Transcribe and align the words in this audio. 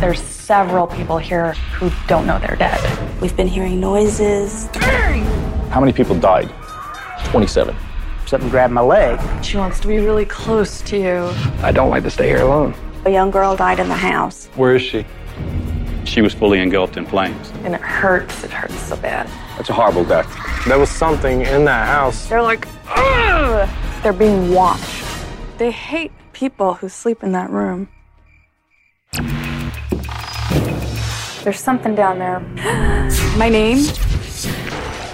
There's 0.00 0.20
several 0.20 0.86
people 0.86 1.16
here 1.16 1.54
who 1.72 1.90
don't 2.06 2.26
know 2.26 2.38
they're 2.38 2.54
dead. 2.56 3.20
We've 3.20 3.36
been 3.36 3.46
hearing 3.46 3.80
noises. 3.80 4.68
How 5.70 5.80
many 5.80 5.92
people 5.92 6.18
died? 6.18 6.50
27. 7.30 7.74
Something 8.26 8.50
grabbed 8.50 8.74
my 8.74 8.82
leg. 8.82 9.18
She 9.42 9.56
wants 9.56 9.80
to 9.80 9.88
be 9.88 9.98
really 9.98 10.26
close 10.26 10.82
to 10.82 10.98
you. 10.98 11.32
I 11.62 11.72
don't 11.72 11.88
like 11.88 12.02
to 12.02 12.10
stay 12.10 12.28
here 12.28 12.42
alone. 12.42 12.74
A 13.06 13.10
young 13.10 13.30
girl 13.30 13.56
died 13.56 13.80
in 13.80 13.88
the 13.88 13.94
house. 13.94 14.46
Where 14.56 14.76
is 14.76 14.82
she? 14.82 15.06
She 16.04 16.20
was 16.20 16.34
fully 16.34 16.60
engulfed 16.60 16.98
in 16.98 17.06
flames. 17.06 17.50
And 17.64 17.74
it 17.74 17.80
hurts. 17.80 18.44
It 18.44 18.50
hurts 18.50 18.78
so 18.78 18.96
bad. 18.96 19.26
That's 19.56 19.70
a 19.70 19.72
horrible 19.72 20.04
death. 20.04 20.28
There 20.66 20.78
was 20.78 20.90
something 20.90 21.40
in 21.40 21.64
that 21.64 21.86
house. 21.86 22.28
They're 22.28 22.42
like, 22.42 22.68
Ugh! 22.88 23.68
they're 24.02 24.12
being 24.12 24.52
watched. 24.52 25.04
They 25.56 25.70
hate 25.70 26.12
people 26.34 26.74
who 26.74 26.88
sleep 26.90 27.22
in 27.22 27.32
that 27.32 27.48
room. 27.48 27.88
There's 31.46 31.60
something 31.60 31.94
down 31.94 32.18
there. 32.18 32.40
My 33.38 33.48
name 33.48 33.78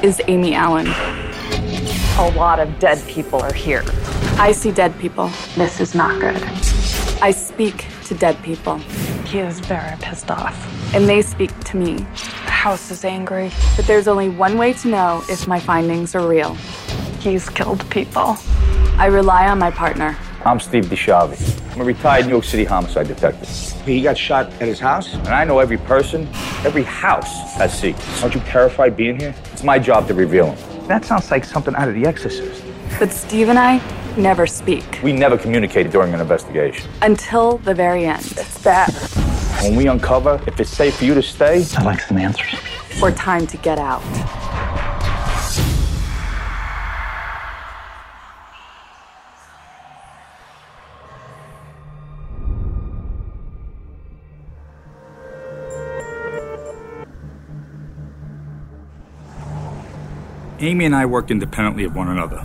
is 0.03 0.19
Amy 0.29 0.55
Allen. 0.55 0.87
A 0.87 2.33
lot 2.35 2.59
of 2.59 2.79
dead 2.79 3.07
people 3.07 3.43
are 3.43 3.53
here. 3.53 3.83
I 4.39 4.53
see 4.53 4.73
dead 4.73 4.99
people. 4.99 5.31
This 5.57 5.79
is 5.79 5.95
not 5.95 6.19
good. 6.23 6.43
I 7.21 7.33
speak 7.33 7.85
to 8.05 8.15
dead 8.15 8.43
people. 8.43 8.79
He 9.27 9.41
is 9.41 9.61
very 9.61 9.95
pissed 9.99 10.31
off. 10.31 10.57
And 10.95 11.07
they 11.07 11.21
speak 11.21 11.53
to 11.65 11.77
me. 11.77 11.97
The 11.97 12.51
house 12.51 12.91
is 12.91 13.05
angry. 13.05 13.51
But 13.77 13.87
there's 13.87 14.09
only 14.09 14.31
one 14.31 14.57
way 14.57 14.73
to 14.73 14.89
know 14.89 15.23
if 15.29 15.47
my 15.47 15.61
findings 15.61 16.15
are 16.15 16.27
real. 16.27 16.55
He's 17.21 17.51
killed 17.51 17.87
people. 17.91 18.39
I 18.97 19.09
rely 19.13 19.49
on 19.49 19.59
my 19.59 19.71
partner. 19.71 20.17
I'm 20.45 20.59
Steve 20.59 20.87
DiSchiavi. 20.87 21.73
I'm 21.73 21.81
a 21.81 21.85
retired 21.85 22.25
New 22.27 22.33
York 22.33 22.45
City 22.45 22.65
homicide 22.65 23.07
detective. 23.07 23.49
He 23.87 24.03
got 24.03 24.19
shot 24.19 24.47
at 24.55 24.63
his 24.63 24.81
house? 24.81 25.15
And 25.15 25.29
I 25.29 25.45
know 25.45 25.61
every 25.61 25.79
person, 25.79 26.27
every 26.65 26.83
house 26.83 27.55
has 27.55 27.79
secrets. 27.79 28.23
Aren't 28.23 28.35
you 28.35 28.41
terrified 28.41 28.97
being 28.97 29.21
here? 29.21 29.35
It's 29.53 29.63
my 29.63 29.79
job 29.79 30.09
to 30.09 30.15
reveal 30.15 30.53
them. 30.53 30.89
That 30.89 31.05
sounds 31.05 31.31
like 31.31 31.45
something 31.45 31.75
out 31.77 31.89
of 31.89 31.95
The 31.95 32.07
Exorcist. 32.07 32.65
But 32.99 33.13
Steve 33.13 33.51
and 33.51 33.59
I 33.59 33.81
never 34.17 34.47
speak 34.47 35.01
We 35.03 35.13
never 35.13 35.39
communicated 35.39 35.93
during 35.93 36.13
an 36.13 36.21
investigation. 36.21 36.91
until 37.03 37.59
the 37.59 37.75
very 37.75 38.05
end. 38.07 38.25
It's 38.37 38.63
bad. 38.63 38.93
When 39.63 39.77
we 39.77 39.87
uncover 39.87 40.43
if 40.49 40.59
it's 40.59 40.71
safe 40.71 40.97
for 40.97 41.05
you 41.05 41.15
to 41.15 41.23
stay, 41.23 41.65
I 41.79 41.83
like 41.85 42.01
some 42.01 42.19
answers. 42.19 42.59
Or 43.01 43.13
time 43.13 43.47
to 43.47 43.57
get 43.59 43.79
out. 43.79 44.03
Amy 60.63 60.85
and 60.85 60.95
I 60.95 61.07
work 61.07 61.33
independently 61.33 61.83
of 61.83 61.97
one 61.97 62.07
another. 62.07 62.41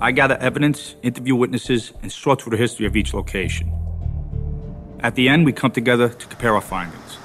I 0.00 0.12
gather 0.12 0.38
evidence, 0.38 0.96
interview 1.02 1.34
witnesses, 1.34 1.92
and 2.00 2.10
sort 2.10 2.40
through 2.40 2.52
the 2.52 2.56
history 2.56 2.86
of 2.86 2.96
each 2.96 3.12
location. 3.12 3.70
At 5.00 5.14
the 5.14 5.28
end, 5.28 5.44
we 5.44 5.52
come 5.52 5.72
together 5.72 6.08
to 6.08 6.26
compare 6.26 6.54
our 6.54 6.62
findings. 6.62 7.18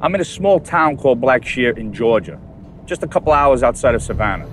I'm 0.00 0.14
in 0.14 0.22
a 0.22 0.24
small 0.24 0.58
town 0.58 0.96
called 0.96 1.20
Blackshear 1.20 1.76
in 1.76 1.92
Georgia, 1.92 2.40
just 2.86 3.02
a 3.02 3.06
couple 3.06 3.34
hours 3.34 3.62
outside 3.62 3.94
of 3.94 4.02
Savannah. 4.02 4.48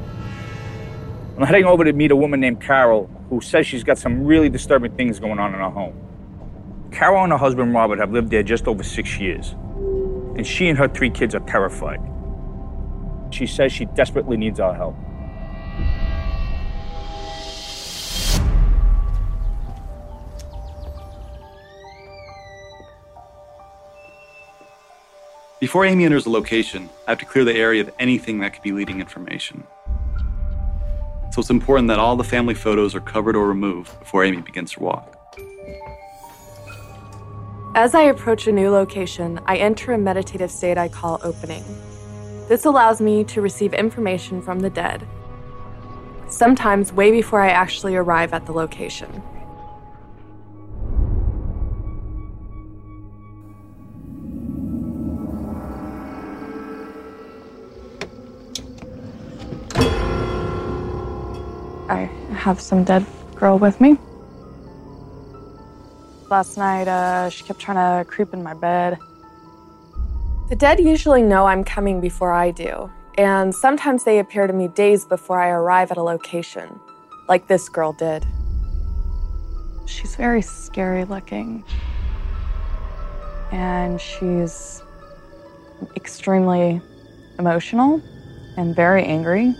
I'm 1.37 1.43
heading 1.43 1.63
over 1.63 1.85
to 1.85 1.93
meet 1.93 2.11
a 2.11 2.15
woman 2.17 2.41
named 2.41 2.59
Carol 2.59 3.09
who 3.29 3.39
says 3.39 3.65
she's 3.65 3.85
got 3.85 3.97
some 3.97 4.25
really 4.25 4.49
disturbing 4.49 4.91
things 4.97 5.17
going 5.17 5.39
on 5.39 5.53
in 5.53 5.61
her 5.61 5.69
home. 5.69 5.95
Carol 6.91 7.23
and 7.23 7.31
her 7.31 7.37
husband 7.37 7.73
Robert 7.73 7.99
have 7.99 8.11
lived 8.11 8.31
there 8.31 8.43
just 8.43 8.67
over 8.67 8.83
six 8.83 9.17
years, 9.17 9.51
and 10.35 10.45
she 10.45 10.67
and 10.67 10.77
her 10.77 10.89
three 10.89 11.09
kids 11.09 11.33
are 11.33 11.39
terrified. 11.41 12.01
She 13.29 13.45
says 13.45 13.71
she 13.71 13.85
desperately 13.85 14.37
needs 14.37 14.59
our 14.59 14.73
help. 14.73 14.95
Before 25.59 25.85
Amy 25.85 26.05
enters 26.05 26.25
the 26.25 26.29
location, 26.29 26.87
I 27.07 27.11
have 27.11 27.19
to 27.19 27.25
clear 27.25 27.43
the 27.43 27.55
area 27.55 27.81
of 27.81 27.91
anything 27.97 28.39
that 28.39 28.53
could 28.53 28.61
be 28.61 28.71
leading 28.71 28.99
information. 28.99 29.63
So 31.31 31.41
it's 31.41 31.49
important 31.49 31.87
that 31.87 31.99
all 31.99 32.15
the 32.15 32.23
family 32.23 32.53
photos 32.53 32.93
are 32.93 33.01
covered 33.01 33.35
or 33.35 33.47
removed 33.47 33.99
before 33.99 34.23
Amy 34.23 34.41
begins 34.41 34.73
her 34.73 34.83
walk. 34.83 35.13
As 37.73 37.93
I 37.93 38.03
approach 38.03 38.47
a 38.47 38.51
new 38.51 38.69
location, 38.69 39.39
I 39.45 39.57
enter 39.57 39.93
a 39.93 39.97
meditative 39.97 40.51
state 40.51 40.77
I 40.77 40.89
call 40.89 41.19
opening. 41.23 41.63
This 42.47 42.63
allows 42.63 43.01
me 43.01 43.25
to 43.25 43.41
receive 43.41 43.73
information 43.73 44.41
from 44.41 44.61
the 44.61 44.69
dead, 44.69 45.05
sometimes 46.29 46.93
way 46.93 47.11
before 47.11 47.41
I 47.41 47.49
actually 47.49 47.97
arrive 47.97 48.33
at 48.33 48.45
the 48.45 48.53
location. 48.53 49.21
I 61.89 62.09
have 62.33 62.61
some 62.61 62.85
dead 62.85 63.05
girl 63.35 63.59
with 63.59 63.81
me. 63.81 63.97
Last 66.29 66.57
night, 66.57 66.87
uh, 66.87 67.29
she 67.29 67.43
kept 67.43 67.59
trying 67.59 67.77
to 67.77 68.09
creep 68.09 68.33
in 68.33 68.41
my 68.41 68.53
bed. 68.53 68.99
The 70.49 70.55
dead 70.55 70.79
usually 70.79 71.21
know 71.21 71.45
I'm 71.45 71.65
coming 71.65 71.99
before 71.99 72.31
I 72.31 72.51
do, 72.51 72.89
and 73.17 73.53
sometimes 73.53 74.05
they 74.05 74.19
appear 74.19 74.47
to 74.47 74.53
me 74.53 74.69
days 74.69 75.03
before 75.03 75.41
I 75.41 75.49
arrive 75.49 75.91
at 75.91 75.97
a 75.97 76.01
location, 76.01 76.79
like 77.27 77.49
this 77.49 77.67
girl 77.67 77.91
did. 77.91 78.25
She's 79.85 80.15
very 80.15 80.41
scary 80.41 81.03
looking, 81.03 81.65
and 83.51 83.99
she's 83.99 84.81
extremely 85.97 86.79
emotional 87.39 88.01
and 88.55 88.73
very 88.73 89.03
angry. 89.03 89.53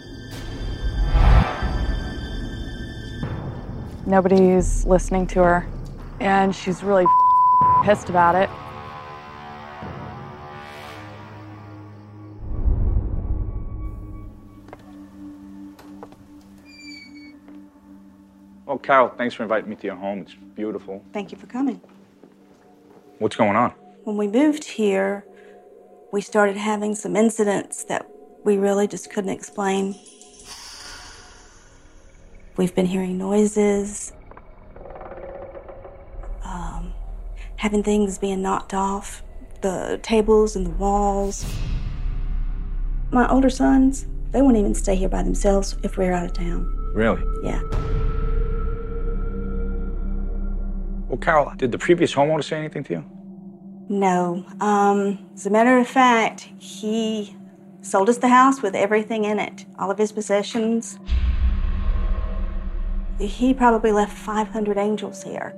Nobody's 4.05 4.85
listening 4.85 5.27
to 5.27 5.43
her, 5.43 5.67
and 6.21 6.55
she's 6.55 6.81
really 6.81 7.05
pissed 7.83 8.09
about 8.09 8.35
it. 8.35 8.49
Carol, 18.87 19.09
thanks 19.17 19.35
for 19.35 19.43
inviting 19.43 19.69
me 19.69 19.75
to 19.75 19.83
your 19.87 19.97
home. 19.97 20.19
It's 20.19 20.33
beautiful. 20.33 21.03
Thank 21.11 21.33
you 21.33 21.37
for 21.37 21.45
coming. 21.47 21.81
What's 23.19 23.35
going 23.35 23.57
on? 23.57 23.71
When 24.05 24.15
we 24.15 24.29
moved 24.29 24.63
here, 24.63 25.25
we 26.13 26.21
started 26.21 26.55
having 26.55 26.95
some 26.95 27.17
incidents 27.17 27.83
that 27.83 28.09
we 28.45 28.55
really 28.55 28.87
just 28.87 29.11
couldn't 29.11 29.31
explain. 29.31 29.93
We've 32.55 32.73
been 32.73 32.85
hearing 32.85 33.17
noises, 33.17 34.13
um, 36.45 36.93
having 37.57 37.83
things 37.83 38.17
being 38.17 38.41
knocked 38.41 38.73
off, 38.73 39.21
the 39.59 39.99
tables 40.01 40.55
and 40.55 40.65
the 40.65 40.71
walls. 40.71 41.45
My 43.11 43.29
older 43.29 43.49
sons, 43.49 44.07
they 44.31 44.41
won't 44.41 44.55
even 44.55 44.73
stay 44.73 44.95
here 44.95 45.09
by 45.09 45.23
themselves 45.23 45.75
if 45.83 45.97
we're 45.97 46.13
out 46.13 46.25
of 46.25 46.31
town. 46.31 46.73
Really? 46.93 47.21
Yeah. 47.43 47.61
Well, 51.17 51.23
Carol, 51.23 51.51
did 51.57 51.71
the 51.71 51.79
previous 51.79 52.13
homeowner 52.13 52.43
say 52.43 52.59
anything 52.59 52.83
to 52.83 52.93
you? 52.93 53.05
No. 53.89 54.45
Um, 54.61 55.17
as 55.33 55.47
a 55.47 55.49
matter 55.49 55.79
of 55.79 55.87
fact, 55.87 56.41
he 56.59 57.35
sold 57.81 58.07
us 58.07 58.19
the 58.19 58.27
house 58.27 58.61
with 58.61 58.75
everything 58.75 59.25
in 59.25 59.39
it, 59.39 59.65
all 59.79 59.89
of 59.89 59.97
his 59.97 60.11
possessions. 60.11 60.99
He 63.19 63.51
probably 63.51 63.91
left 63.91 64.15
500 64.15 64.77
angels 64.77 65.23
here. 65.23 65.55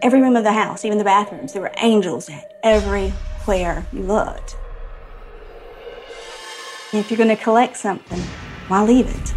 Every 0.00 0.22
room 0.22 0.34
of 0.34 0.44
the 0.44 0.54
house, 0.54 0.86
even 0.86 0.96
the 0.96 1.04
bathrooms, 1.04 1.52
there 1.52 1.60
were 1.60 1.72
angels 1.76 2.30
everywhere 2.62 3.86
you 3.92 4.02
looked. 4.02 4.56
If 6.94 7.10
you're 7.10 7.18
going 7.18 7.28
to 7.28 7.36
collect 7.36 7.76
something, 7.76 8.20
why 8.68 8.82
leave 8.82 9.08
it? 9.08 9.34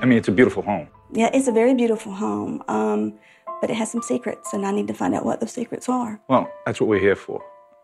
I 0.00 0.06
mean, 0.06 0.16
it's 0.16 0.28
a 0.28 0.32
beautiful 0.32 0.62
home. 0.62 0.88
Yeah, 1.12 1.30
it's 1.32 1.48
a 1.48 1.52
very 1.52 1.74
beautiful 1.74 2.12
home, 2.12 2.62
um, 2.68 3.14
but 3.60 3.70
it 3.70 3.74
has 3.74 3.90
some 3.90 4.02
secrets, 4.02 4.52
and 4.52 4.66
I 4.66 4.70
need 4.72 4.88
to 4.88 4.94
find 4.94 5.14
out 5.14 5.24
what 5.24 5.40
those 5.40 5.52
secrets 5.52 5.88
are. 5.88 6.20
Well, 6.28 6.50
that's 6.64 6.80
what 6.80 6.88
we're 6.88 7.00
here 7.00 7.16
for. 7.16 7.42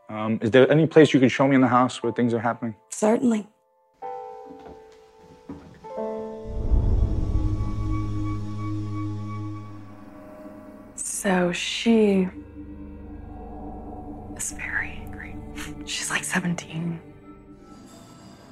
Um, 0.08 0.38
is 0.42 0.50
there 0.50 0.70
any 0.70 0.86
place 0.86 1.14
you 1.14 1.20
can 1.20 1.28
show 1.28 1.46
me 1.46 1.54
in 1.54 1.60
the 1.60 1.68
house 1.68 2.02
where 2.02 2.12
things 2.12 2.34
are 2.34 2.40
happening? 2.40 2.74
Certainly. 2.90 3.46
So 10.96 11.52
she 11.52 12.28
is 14.36 14.52
very 14.52 14.90
angry. 14.90 15.36
She's 15.86 16.10
like 16.10 16.24
17. 16.24 17.00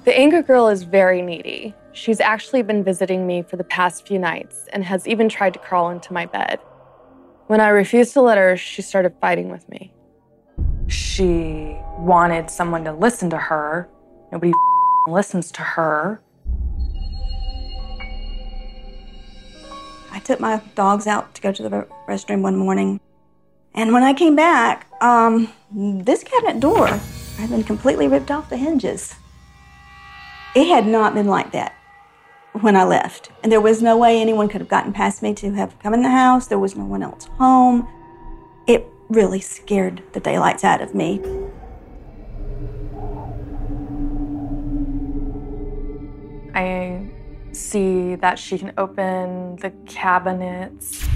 The 0.05 0.17
anger 0.17 0.41
girl 0.41 0.69
is 0.69 0.83
very 0.83 1.21
needy. 1.21 1.75
She's 1.93 2.21
actually 2.21 2.63
been 2.63 2.83
visiting 2.83 3.27
me 3.27 3.43
for 3.43 3.57
the 3.57 3.65
past 3.65 4.07
few 4.07 4.19
nights 4.19 4.67
and 4.73 4.83
has 4.83 5.07
even 5.07 5.29
tried 5.29 5.53
to 5.53 5.59
crawl 5.59 5.91
into 5.91 6.15
my 6.15 6.25
bed. 6.25 6.59
When 7.49 7.61
I 7.61 7.69
refused 7.69 8.15
to 8.15 8.23
let 8.23 8.39
her, 8.39 8.57
she 8.57 8.81
started 8.81 9.15
fighting 9.21 9.51
with 9.51 9.69
me. 9.69 9.93
She 10.87 11.77
wanted 11.99 12.49
someone 12.49 12.83
to 12.85 12.95
listen 12.95 13.29
to 13.29 13.37
her. 13.37 13.91
Nobody 14.33 14.55
listens 15.07 15.53
to 15.53 15.61
her. 15.61 16.23
I 20.13 20.19
took 20.25 20.41
my 20.41 20.63
dogs 20.77 21.07
out 21.07 21.35
to 21.35 21.43
go 21.43 21.53
to 21.53 21.63
the 21.69 21.87
restroom 22.09 22.41
one 22.41 22.57
morning. 22.57 23.01
And 23.75 23.93
when 23.93 24.03
I 24.03 24.15
came 24.15 24.35
back, 24.35 24.87
um, 25.03 25.53
this 25.71 26.25
cabinet 26.25 26.59
door 26.59 26.87
had 27.37 27.51
been 27.51 27.65
completely 27.65 28.09
ripped 28.09 28.31
off 28.31 28.49
the 28.49 28.57
hinges. 28.57 29.15
It 30.53 30.67
had 30.67 30.85
not 30.87 31.15
been 31.15 31.29
like 31.29 31.53
that 31.53 31.77
when 32.61 32.75
I 32.75 32.83
left. 32.83 33.31
And 33.43 33.53
there 33.53 33.61
was 33.61 33.81
no 33.83 33.97
way 33.97 34.21
anyone 34.21 34.49
could 34.49 34.61
have 34.61 34.69
gotten 34.69 34.93
past 34.93 35.23
me 35.23 35.33
to 35.35 35.53
have 35.53 35.79
come 35.79 35.95
in 35.95 36.03
the 36.03 36.11
house. 36.11 36.49
There 36.49 36.59
was 36.59 36.75
no 36.75 36.85
one 36.85 37.05
else 37.05 37.27
home. 37.39 37.89
It 38.67 38.87
really 39.09 39.41
scared 39.41 40.03
the 40.13 40.19
daylights 40.19 40.65
out 40.65 40.81
of 40.81 40.93
me. 40.93 41.21
I 46.53 47.09
see 47.53 48.17
that 48.17 48.37
she 48.37 48.59
can 48.59 48.73
open 48.77 49.55
the 49.57 49.71
cabinets. 49.87 51.07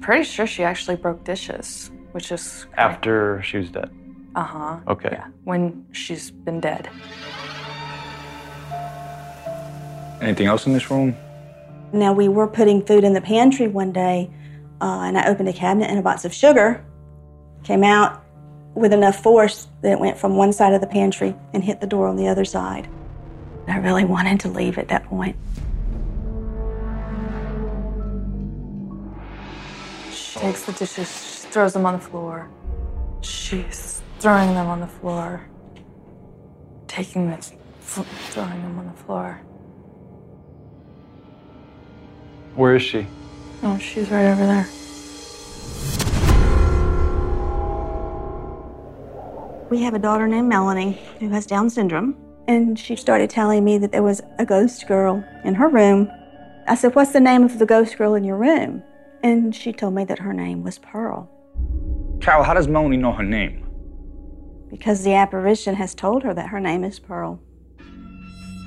Pretty 0.00 0.22
sure 0.22 0.46
she 0.46 0.62
actually 0.62 0.94
broke 0.94 1.24
dishes, 1.24 1.90
which 2.12 2.30
is 2.30 2.66
After 2.76 3.42
she 3.42 3.58
was 3.58 3.70
dead. 3.70 3.90
Uh 4.36 4.44
huh. 4.44 4.80
Okay. 4.86 5.08
Yeah, 5.12 5.26
when 5.44 5.86
she's 5.92 6.30
been 6.30 6.60
dead. 6.60 6.88
Anything 10.20 10.46
else 10.46 10.66
in 10.66 10.72
this 10.72 10.90
room? 10.90 11.16
Now, 11.92 12.12
we 12.12 12.28
were 12.28 12.46
putting 12.46 12.84
food 12.84 13.04
in 13.04 13.14
the 13.14 13.20
pantry 13.20 13.68
one 13.68 13.92
day, 13.92 14.30
uh, 14.80 15.00
and 15.04 15.16
I 15.16 15.28
opened 15.28 15.48
a 15.48 15.52
cabinet 15.52 15.88
and 15.88 15.98
a 15.98 16.02
box 16.02 16.24
of 16.24 16.32
sugar 16.32 16.84
came 17.64 17.82
out 17.82 18.22
with 18.74 18.92
enough 18.92 19.22
force 19.22 19.66
that 19.82 19.92
it 19.92 19.98
went 19.98 20.18
from 20.18 20.36
one 20.36 20.52
side 20.52 20.72
of 20.72 20.80
the 20.80 20.86
pantry 20.86 21.34
and 21.52 21.64
hit 21.64 21.80
the 21.80 21.86
door 21.86 22.06
on 22.06 22.16
the 22.16 22.28
other 22.28 22.44
side. 22.44 22.88
I 23.66 23.78
really 23.78 24.04
wanted 24.04 24.38
to 24.40 24.48
leave 24.48 24.78
at 24.78 24.88
that 24.88 25.04
point. 25.04 25.36
She 30.12 30.38
takes 30.38 30.64
the 30.64 30.72
dishes, 30.72 31.40
she 31.42 31.48
throws 31.48 31.72
them 31.72 31.86
on 31.86 31.94
the 31.94 32.00
floor. 32.00 32.48
She's 33.22 34.02
throwing 34.18 34.54
them 34.54 34.66
on 34.66 34.80
the 34.80 34.86
floor. 34.86 35.46
Taking 36.86 37.30
the, 37.30 37.36
throwing 37.80 38.62
them 38.62 38.78
on 38.78 38.86
the 38.86 39.02
floor. 39.04 39.40
Where 42.54 42.76
is 42.76 42.82
she? 42.82 43.06
Oh, 43.62 43.78
she's 43.78 44.10
right 44.10 44.26
over 44.26 44.46
there. 44.46 44.66
We 49.68 49.82
have 49.82 49.94
a 49.94 49.98
daughter 49.98 50.28
named 50.28 50.48
Melanie 50.48 51.00
who 51.18 51.28
has 51.30 51.44
Down 51.44 51.68
syndrome, 51.68 52.16
and 52.46 52.78
she 52.78 52.94
started 52.96 53.30
telling 53.30 53.64
me 53.64 53.78
that 53.78 53.92
there 53.92 54.02
was 54.02 54.22
a 54.38 54.46
ghost 54.46 54.86
girl 54.86 55.24
in 55.44 55.54
her 55.54 55.68
room. 55.68 56.10
I 56.68 56.76
said, 56.76 56.94
What's 56.94 57.12
the 57.12 57.20
name 57.20 57.42
of 57.42 57.58
the 57.58 57.66
ghost 57.66 57.98
girl 57.98 58.14
in 58.14 58.24
your 58.24 58.36
room? 58.36 58.82
And 59.22 59.54
she 59.54 59.72
told 59.72 59.94
me 59.94 60.04
that 60.04 60.20
her 60.20 60.32
name 60.32 60.62
was 60.62 60.78
Pearl, 60.78 61.28
Carol, 62.20 62.42
how 62.42 62.54
does 62.54 62.68
Melanie 62.68 62.96
know 62.96 63.12
her 63.12 63.22
name? 63.22 63.65
Because 64.70 65.04
the 65.04 65.14
apparition 65.14 65.74
has 65.74 65.94
told 65.94 66.22
her 66.22 66.34
that 66.34 66.48
her 66.48 66.60
name 66.60 66.84
is 66.84 66.98
Pearl. 66.98 67.40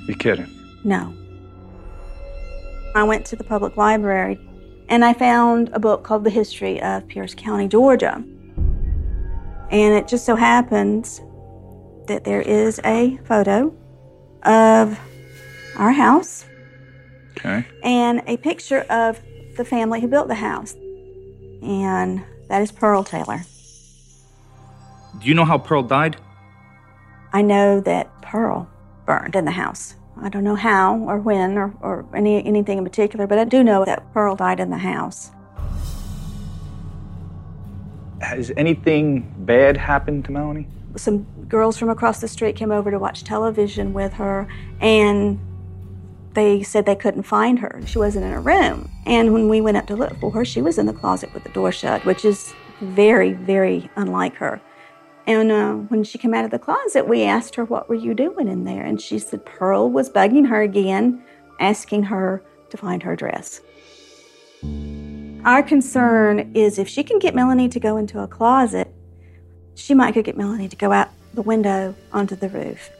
You're 0.06 0.16
kidding. 0.16 0.48
No. 0.84 1.14
I 2.94 3.04
went 3.04 3.26
to 3.26 3.36
the 3.36 3.44
public 3.44 3.76
library 3.76 4.38
and 4.88 5.04
I 5.04 5.12
found 5.12 5.68
a 5.72 5.78
book 5.78 6.02
called 6.02 6.24
The 6.24 6.30
History 6.30 6.80
of 6.82 7.06
Pierce 7.06 7.34
County, 7.34 7.68
Georgia. 7.68 8.14
And 9.70 9.94
it 9.94 10.08
just 10.08 10.24
so 10.26 10.34
happens 10.34 11.20
that 12.06 12.24
there 12.24 12.40
is 12.42 12.80
a 12.84 13.18
photo 13.24 13.72
of 14.42 14.98
our 15.76 15.92
house 15.92 16.44
Okay. 17.38 17.64
and 17.84 18.22
a 18.26 18.36
picture 18.38 18.80
of 18.90 19.20
the 19.56 19.64
family 19.64 20.00
who 20.00 20.08
built 20.08 20.26
the 20.26 20.34
house. 20.34 20.74
And 21.62 22.24
that 22.48 22.62
is 22.62 22.72
Pearl 22.72 23.04
Taylor. 23.04 23.42
Do 25.18 25.26
you 25.26 25.34
know 25.34 25.44
how 25.44 25.58
Pearl 25.58 25.82
died? 25.82 26.16
I 27.32 27.42
know 27.42 27.80
that 27.80 28.22
Pearl 28.22 28.68
burned 29.06 29.36
in 29.36 29.44
the 29.44 29.50
house. 29.50 29.94
I 30.20 30.28
don't 30.28 30.44
know 30.44 30.54
how 30.54 30.98
or 30.98 31.18
when 31.18 31.56
or, 31.56 31.74
or 31.80 32.04
any, 32.14 32.44
anything 32.44 32.78
in 32.78 32.84
particular, 32.84 33.26
but 33.26 33.38
I 33.38 33.44
do 33.44 33.62
know 33.62 33.84
that 33.84 34.12
Pearl 34.12 34.36
died 34.36 34.60
in 34.60 34.70
the 34.70 34.78
house. 34.78 35.30
Has 38.20 38.52
anything 38.56 39.32
bad 39.38 39.76
happened 39.76 40.24
to 40.26 40.32
Melanie? 40.32 40.68
Some 40.96 41.26
girls 41.48 41.78
from 41.78 41.88
across 41.88 42.20
the 42.20 42.28
street 42.28 42.56
came 42.56 42.70
over 42.70 42.90
to 42.90 42.98
watch 42.98 43.24
television 43.24 43.92
with 43.92 44.12
her, 44.14 44.46
and 44.80 45.38
they 46.34 46.62
said 46.62 46.84
they 46.86 46.96
couldn't 46.96 47.22
find 47.22 47.58
her. 47.60 47.80
She 47.86 47.98
wasn't 47.98 48.26
in 48.26 48.32
her 48.32 48.40
room. 48.40 48.90
And 49.06 49.32
when 49.32 49.48
we 49.48 49.60
went 49.60 49.76
up 49.76 49.86
to 49.86 49.96
look 49.96 50.18
for 50.20 50.30
her, 50.32 50.44
she 50.44 50.60
was 50.60 50.78
in 50.78 50.86
the 50.86 50.92
closet 50.92 51.32
with 51.32 51.44
the 51.44 51.48
door 51.50 51.72
shut, 51.72 52.04
which 52.04 52.24
is 52.24 52.52
very, 52.80 53.32
very 53.32 53.90
unlike 53.96 54.34
her. 54.36 54.60
And 55.30 55.52
uh, 55.52 55.74
when 55.74 56.02
she 56.02 56.18
came 56.18 56.34
out 56.34 56.44
of 56.44 56.50
the 56.50 56.58
closet, 56.58 57.06
we 57.06 57.22
asked 57.22 57.54
her, 57.54 57.64
What 57.64 57.88
were 57.88 57.94
you 57.94 58.14
doing 58.14 58.48
in 58.48 58.64
there? 58.64 58.84
And 58.84 59.00
she 59.00 59.20
said 59.20 59.46
Pearl 59.46 59.88
was 59.88 60.10
bugging 60.10 60.48
her 60.48 60.60
again, 60.60 61.22
asking 61.60 62.02
her 62.02 62.42
to 62.70 62.76
find 62.76 63.00
her 63.04 63.14
dress. 63.14 63.60
Our 65.44 65.62
concern 65.62 66.50
is 66.52 66.80
if 66.80 66.88
she 66.88 67.04
can 67.04 67.20
get 67.20 67.36
Melanie 67.36 67.68
to 67.68 67.78
go 67.78 67.96
into 67.96 68.18
a 68.18 68.26
closet, 68.26 68.92
She 69.76 69.94
might 69.94 70.14
could 70.14 70.24
get 70.24 70.36
Melanie 70.36 70.68
to 70.68 70.74
go 70.74 70.90
out 70.90 71.10
the 71.32 71.42
window 71.42 71.94
onto 72.12 72.34
the 72.34 72.48
roof. 72.48 72.90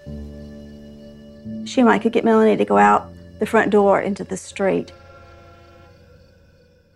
She 1.67 1.83
might 1.83 2.01
could 2.01 2.13
get 2.13 2.25
Melanie 2.25 2.57
to 2.57 2.65
go 2.65 2.79
out 2.79 3.11
the 3.41 3.45
front 3.45 3.73
door 3.73 4.01
into 4.01 4.23
the 4.23 4.37
street. 4.37 4.93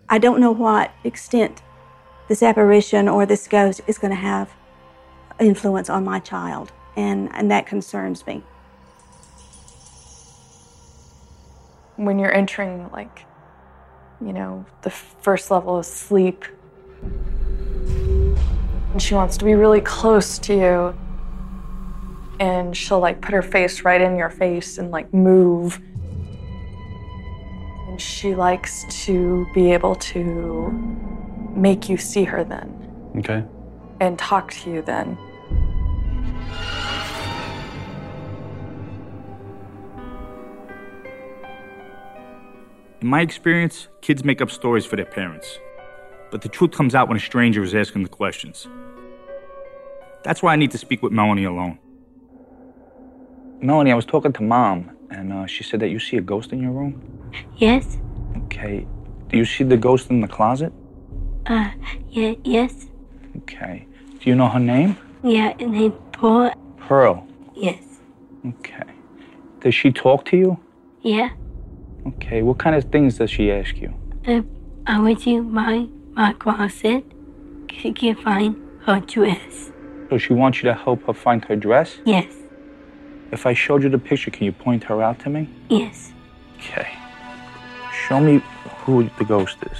I 0.07 0.17
don't 0.17 0.39
know 0.39 0.51
what 0.51 0.91
extent 1.03 1.61
this 2.29 2.41
apparition 2.41 3.09
or 3.09 3.25
this 3.25 3.49
ghost 3.49 3.81
is 3.85 3.97
going 3.97 4.11
to 4.11 4.27
have 4.31 4.49
influence 5.39 5.89
on 5.89 6.03
my 6.03 6.19
child, 6.19 6.71
and, 6.95 7.29
and 7.33 7.51
that 7.51 7.65
concerns 7.65 8.25
me. 8.25 8.43
When 11.95 12.19
you're 12.19 12.33
entering, 12.33 12.89
like, 12.91 13.25
you 14.21 14.33
know, 14.33 14.65
the 14.81 14.89
first 14.89 15.51
level 15.51 15.77
of 15.77 15.85
sleep, 15.85 16.45
and 17.01 19.01
she 19.01 19.13
wants 19.13 19.37
to 19.37 19.45
be 19.45 19.53
really 19.53 19.81
close 19.81 20.37
to 20.39 20.53
you, 20.53 20.95
and 22.39 22.75
she'll 22.75 22.99
like 22.99 23.21
put 23.21 23.33
her 23.33 23.41
face 23.41 23.83
right 23.83 24.01
in 24.01 24.17
your 24.17 24.29
face 24.29 24.77
and 24.77 24.91
like 24.91 25.13
move. 25.13 25.79
And 27.87 28.01
she 28.01 28.35
likes 28.35 28.83
to 29.05 29.47
be 29.53 29.71
able 29.71 29.95
to 29.95 30.71
make 31.55 31.87
you 31.87 31.95
see 31.95 32.25
her 32.25 32.43
then 32.43 32.75
Okay. 33.17 33.43
And 33.99 34.17
talk 34.19 34.51
to 34.51 34.71
you 34.71 34.81
then. 34.81 35.17
In 43.01 43.09
my 43.09 43.21
experience, 43.21 43.87
kids 44.01 44.23
make 44.23 44.41
up 44.41 44.49
stories 44.49 44.85
for 44.85 44.95
their 44.95 45.05
parents. 45.05 45.59
But 46.31 46.41
the 46.41 46.49
truth 46.49 46.71
comes 46.71 46.95
out 46.95 47.07
when 47.07 47.17
a 47.17 47.19
stranger 47.19 47.63
is 47.63 47.75
asking 47.75 48.03
the 48.03 48.09
questions. 48.09 48.67
That's 50.23 50.41
why 50.41 50.53
I 50.53 50.55
need 50.55 50.71
to 50.71 50.77
speak 50.79 51.03
with 51.03 51.11
Melanie 51.11 51.43
alone. 51.43 51.77
Melanie, 53.61 53.91
I 53.91 53.95
was 53.95 54.05
talking 54.05 54.33
to 54.33 54.41
mom, 54.41 54.89
and 55.11 55.31
uh, 55.31 55.45
she 55.45 55.63
said 55.63 55.79
that 55.81 55.89
you 55.89 55.99
see 55.99 56.17
a 56.17 56.21
ghost 56.21 56.51
in 56.51 56.61
your 56.61 56.71
room. 56.71 57.31
Yes. 57.57 57.97
Okay. 58.45 58.87
Do 59.29 59.37
you 59.37 59.45
see 59.45 59.63
the 59.63 59.77
ghost 59.77 60.09
in 60.09 60.21
the 60.21 60.27
closet? 60.27 60.73
Uh, 61.45 61.69
yeah, 62.09 62.33
yes. 62.43 62.87
Okay. 63.37 63.87
Do 64.19 64.29
you 64.29 64.35
know 64.35 64.47
her 64.47 64.59
name? 64.59 64.97
Yeah, 65.23 65.53
her 65.59 65.67
name 65.67 65.93
Paul. 66.11 66.51
Pearl. 66.77 67.27
Yes. 67.55 67.83
Okay. 68.47 68.83
Does 69.61 69.73
she 69.73 69.91
talk 69.91 70.25
to 70.25 70.37
you? 70.37 70.59
Yeah. 71.01 71.29
Okay. 72.07 72.41
What 72.41 72.57
kind 72.59 72.75
of 72.75 72.83
things 72.85 73.17
does 73.17 73.31
she 73.31 73.51
ask 73.51 73.77
you? 73.77 73.93
Uh, 74.27 74.41
I 74.85 74.99
went 74.99 75.25
you 75.25 75.43
my 75.43 75.87
my 76.13 76.33
closet. 76.33 77.03
She 77.71 77.91
can 77.91 78.15
find 78.15 78.55
her 78.85 78.99
dress. 78.99 79.71
So 80.09 80.17
she 80.17 80.33
wants 80.33 80.59
you 80.59 80.69
to 80.69 80.73
help 80.75 81.03
her 81.07 81.13
find 81.13 81.43
her 81.45 81.55
dress? 81.55 81.97
Yes. 82.05 82.31
If 83.31 83.45
I 83.45 83.53
showed 83.53 83.83
you 83.83 83.89
the 83.89 83.97
picture, 83.97 84.31
can 84.31 84.45
you 84.45 84.51
point 84.51 84.83
her 84.85 85.01
out 85.01 85.19
to 85.21 85.29
me? 85.29 85.49
Yes. 85.69 86.13
Okay. 86.57 86.87
Show 88.07 88.19
me 88.19 88.41
who 88.85 89.09
the 89.17 89.25
ghost 89.25 89.57
is. 89.71 89.79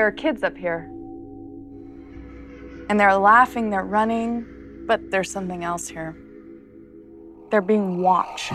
There 0.00 0.06
are 0.06 0.12
kids 0.12 0.42
up 0.42 0.56
here. 0.56 0.88
And 2.88 2.98
they're 2.98 3.16
laughing, 3.16 3.68
they're 3.68 3.84
running, 3.84 4.46
but 4.86 5.10
there's 5.10 5.30
something 5.30 5.62
else 5.62 5.88
here. 5.88 6.16
They're 7.50 7.60
being 7.60 8.00
watched. 8.00 8.52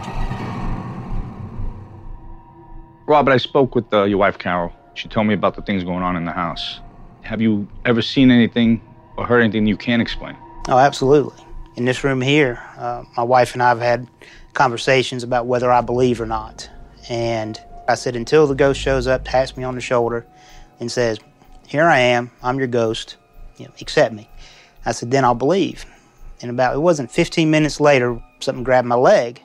Robert, 3.06 3.32
I 3.32 3.38
spoke 3.38 3.76
with 3.76 3.94
uh, 3.94 4.06
your 4.06 4.18
wife, 4.18 4.40
Carol. 4.40 4.74
She 4.96 5.08
told 5.08 5.28
me 5.28 5.36
about 5.36 5.56
the 5.56 5.62
things 5.62 5.84
going 5.84 6.02
on 6.02 6.16
in 6.16 6.26
the 6.26 6.32
house. 6.32 6.80
Have 7.22 7.42
you 7.42 7.68
ever 7.86 8.02
seen 8.02 8.32
anything 8.32 8.82
or 9.16 9.28
heard 9.28 9.42
anything 9.42 9.68
you 9.68 9.78
can't 9.78 10.02
explain? 10.02 10.36
Oh, 10.68 10.80
absolutely. 10.80 11.46
In 11.76 11.86
this 11.86 12.04
room 12.04 12.22
here, 12.22 12.60
uh, 12.76 13.04
my 13.16 13.22
wife 13.22 13.54
and 13.54 13.62
I 13.62 13.70
have 13.70 13.82
had 13.82 14.08
conversations 14.56 15.22
about 15.22 15.46
whether 15.46 15.72
I 15.72 15.82
believe 15.82 16.20
or 16.20 16.26
not. 16.26 16.68
And 17.08 17.62
I 17.88 17.94
said, 17.94 18.16
until 18.16 18.48
the 18.48 18.56
ghost 18.56 18.82
shows 18.82 19.06
up, 19.06 19.26
taps 19.26 19.56
me 19.56 19.64
on 19.64 19.76
the 19.76 19.82
shoulder, 19.82 20.26
and 20.80 20.92
says, 20.92 21.20
Here 21.68 21.86
I 21.86 22.00
am, 22.00 22.32
I'm 22.44 22.60
your 22.60 22.68
ghost, 22.68 23.18
you 23.58 23.66
know, 23.66 23.72
accept 23.82 24.14
me. 24.14 24.30
I 24.86 24.92
said, 24.92 25.12
Then 25.12 25.26
I'll 25.26 25.36
believe. 25.36 25.86
And 26.42 26.52
about, 26.52 26.76
it 26.76 26.80
wasn't 26.80 27.12
15 27.12 27.50
minutes 27.50 27.80
later, 27.80 28.22
something 28.40 28.64
grabbed 28.64 28.88
my 28.88 28.96
leg, 28.96 29.42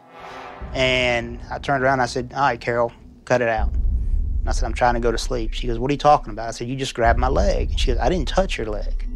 and 0.75 1.41
I 1.51 1.59
turned 1.59 1.83
around 1.83 1.95
and 1.95 2.03
I 2.03 2.07
said, 2.07 2.33
All 2.35 2.43
right, 2.43 2.61
Carol, 2.61 2.93
cut 3.25 3.41
it 3.41 3.49
out. 3.49 3.73
And 3.73 4.49
I 4.49 4.53
said, 4.53 4.67
I'm 4.67 4.75
trying 4.75 4.95
to 4.95 5.01
go 5.01 5.11
to 5.11 5.19
sleep. 5.19 5.53
She 5.53 5.67
goes, 5.67 5.79
What 5.79 5.91
are 5.91 5.95
you 5.95 5.99
talking 5.99 6.33
about? 6.33 6.49
I 6.49 6.51
said, 6.51 6.69
You 6.69 6.77
just 6.77 6.95
grabbed 6.95 7.19
my 7.19 7.29
leg. 7.29 7.71
And 7.71 7.81
she 7.81 7.89
goes, 7.89 7.99
I 7.99 8.09
didn't 8.09 8.29
touch 8.29 8.59
your 8.59 8.67
leg. 8.69 9.07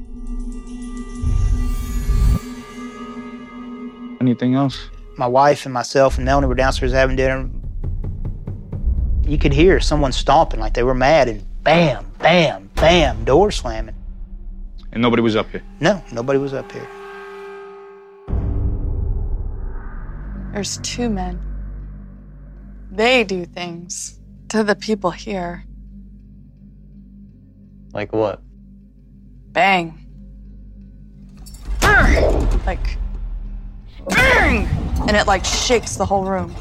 Anything 4.20 4.54
else? 4.54 4.88
My 5.16 5.26
wife 5.26 5.66
and 5.66 5.75
myself 5.75 6.16
and 6.16 6.25
Melanie 6.25 6.46
were 6.46 6.54
downstairs 6.54 6.92
having 6.92 7.16
dinner. 7.16 7.49
You 9.26 9.38
could 9.38 9.52
hear 9.52 9.80
someone 9.80 10.12
stomping 10.12 10.61
like 10.61 10.75
they 10.75 10.82
were 10.82 10.94
mad, 10.94 11.28
and 11.28 11.62
bam, 11.62 12.11
bam, 12.18 12.63
bam, 12.75 13.25
door 13.25 13.50
slamming. 13.50 13.95
And 14.93 15.02
nobody 15.02 15.23
was 15.23 15.37
up 15.37 15.50
here. 15.50 15.62
No, 15.81 16.02
nobody 16.12 16.38
was 16.38 16.54
up 16.54 16.71
here. 16.71 16.87
There's 20.52 20.78
two 20.78 21.11
men. 21.11 21.40
They 22.90 23.25
do 23.25 23.45
things 23.45 24.21
to 24.50 24.62
the 24.62 24.76
people 24.76 25.11
here. 25.11 25.64
Like 27.93 28.12
what? 28.12 28.40
Bang. 29.50 29.99
Like. 32.66 32.99
Bang! 34.09 34.66
And 35.09 35.16
it 35.16 35.26
like 35.26 35.45
shakes 35.45 35.97
the 35.97 36.07
whole 36.07 36.25
room. 36.25 36.54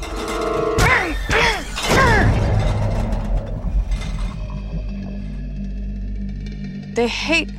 They 6.94 7.08
hate 7.08 7.50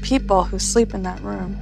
people 0.00 0.44
who 0.44 0.58
sleep 0.58 0.94
in 0.94 1.02
that 1.02 1.20
room. 1.20 1.54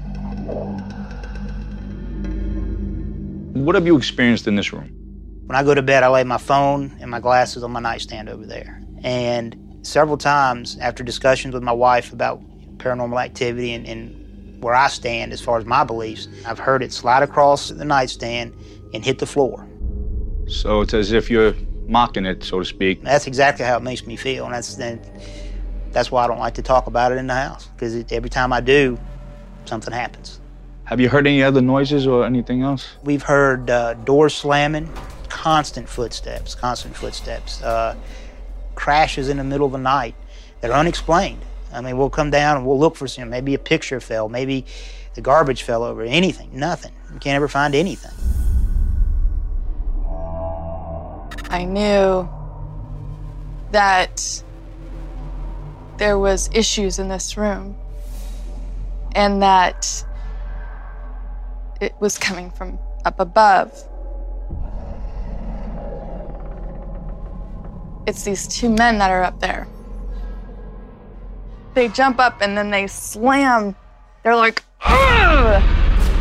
What 3.52 3.74
have 3.74 3.84
you 3.84 3.96
experienced 3.96 4.46
in 4.46 4.54
this 4.54 4.72
room? 4.72 4.90
When 5.46 5.56
I 5.56 5.64
go 5.64 5.74
to 5.74 5.82
bed, 5.82 6.04
I 6.04 6.08
lay 6.08 6.22
my 6.22 6.38
phone 6.38 6.96
and 7.00 7.10
my 7.10 7.18
glasses 7.18 7.64
on 7.64 7.72
my 7.72 7.80
nightstand 7.80 8.28
over 8.28 8.46
there. 8.46 8.80
And 9.02 9.80
several 9.82 10.16
times, 10.16 10.78
after 10.80 11.02
discussions 11.02 11.52
with 11.52 11.64
my 11.64 11.72
wife 11.72 12.12
about 12.12 12.40
paranormal 12.76 13.20
activity 13.20 13.74
and, 13.74 13.86
and 13.88 14.62
where 14.62 14.74
I 14.74 14.86
stand 14.86 15.32
as 15.32 15.40
far 15.40 15.58
as 15.58 15.64
my 15.64 15.82
beliefs, 15.82 16.28
I've 16.46 16.60
heard 16.60 16.80
it 16.80 16.92
slide 16.92 17.24
across 17.24 17.70
the 17.70 17.84
nightstand 17.84 18.54
and 18.94 19.04
hit 19.04 19.18
the 19.18 19.26
floor. 19.26 19.66
So 20.46 20.80
it's 20.82 20.94
as 20.94 21.10
if 21.10 21.28
you're 21.28 21.54
mocking 21.88 22.24
it, 22.24 22.44
so 22.44 22.60
to 22.60 22.64
speak. 22.64 23.02
That's 23.02 23.26
exactly 23.26 23.64
how 23.64 23.78
it 23.78 23.82
makes 23.82 24.06
me 24.06 24.14
feel, 24.14 24.44
and 24.44 24.54
that's 24.54 24.76
then 24.76 25.00
that's 25.92 26.10
why 26.10 26.24
I 26.24 26.26
don't 26.26 26.38
like 26.38 26.54
to 26.54 26.62
talk 26.62 26.86
about 26.86 27.12
it 27.12 27.18
in 27.18 27.26
the 27.26 27.34
house 27.34 27.66
because 27.66 27.94
every 28.12 28.30
time 28.30 28.52
I 28.52 28.60
do, 28.60 28.98
something 29.64 29.92
happens. 29.92 30.40
Have 30.84 31.00
you 31.00 31.08
heard 31.08 31.26
any 31.26 31.42
other 31.42 31.60
noises 31.60 32.06
or 32.06 32.24
anything 32.26 32.62
else? 32.62 32.88
We've 33.04 33.22
heard 33.22 33.70
uh, 33.70 33.94
doors 33.94 34.34
slamming, 34.34 34.90
constant 35.28 35.88
footsteps, 35.88 36.54
constant 36.54 36.96
footsteps, 36.96 37.62
uh, 37.62 37.94
crashes 38.74 39.28
in 39.28 39.36
the 39.36 39.44
middle 39.44 39.66
of 39.66 39.72
the 39.72 39.78
night 39.78 40.14
that 40.60 40.70
are 40.70 40.78
unexplained. 40.78 41.42
I 41.72 41.80
mean, 41.80 41.96
we'll 41.96 42.10
come 42.10 42.30
down 42.30 42.56
and 42.56 42.66
we'll 42.66 42.78
look 42.78 42.96
for 42.96 43.06
some, 43.06 43.30
maybe 43.30 43.54
a 43.54 43.58
picture 43.58 44.00
fell, 44.00 44.28
maybe 44.28 44.66
the 45.14 45.20
garbage 45.20 45.62
fell 45.62 45.84
over, 45.84 46.02
anything, 46.02 46.50
nothing. 46.52 46.92
You 47.12 47.20
can't 47.20 47.36
ever 47.36 47.48
find 47.48 47.74
anything. 47.74 48.10
I 51.50 51.64
knew 51.64 52.28
that 53.72 54.42
there 56.00 56.18
was 56.18 56.48
issues 56.54 56.98
in 56.98 57.08
this 57.08 57.36
room 57.36 57.76
and 59.14 59.42
that 59.42 60.02
it 61.78 61.94
was 62.00 62.16
coming 62.16 62.50
from 62.50 62.78
up 63.04 63.20
above. 63.20 63.70
It's 68.06 68.24
these 68.24 68.48
two 68.48 68.70
men 68.70 68.96
that 68.96 69.10
are 69.10 69.22
up 69.22 69.40
there. 69.40 69.68
They 71.74 71.88
jump 71.88 72.18
up 72.18 72.40
and 72.40 72.56
then 72.56 72.70
they 72.70 72.86
slam. 72.86 73.76
They're 74.22 74.34
like, 74.34 74.64
Ugh! 74.82 75.62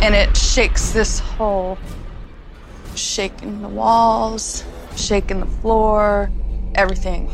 and 0.02 0.14
it 0.14 0.36
shakes 0.36 0.92
this 0.92 1.20
whole, 1.20 1.78
shaking 2.96 3.62
the 3.62 3.70
walls, 3.70 4.66
shaking 4.98 5.40
the 5.40 5.46
floor, 5.46 6.30
everything. 6.76 7.30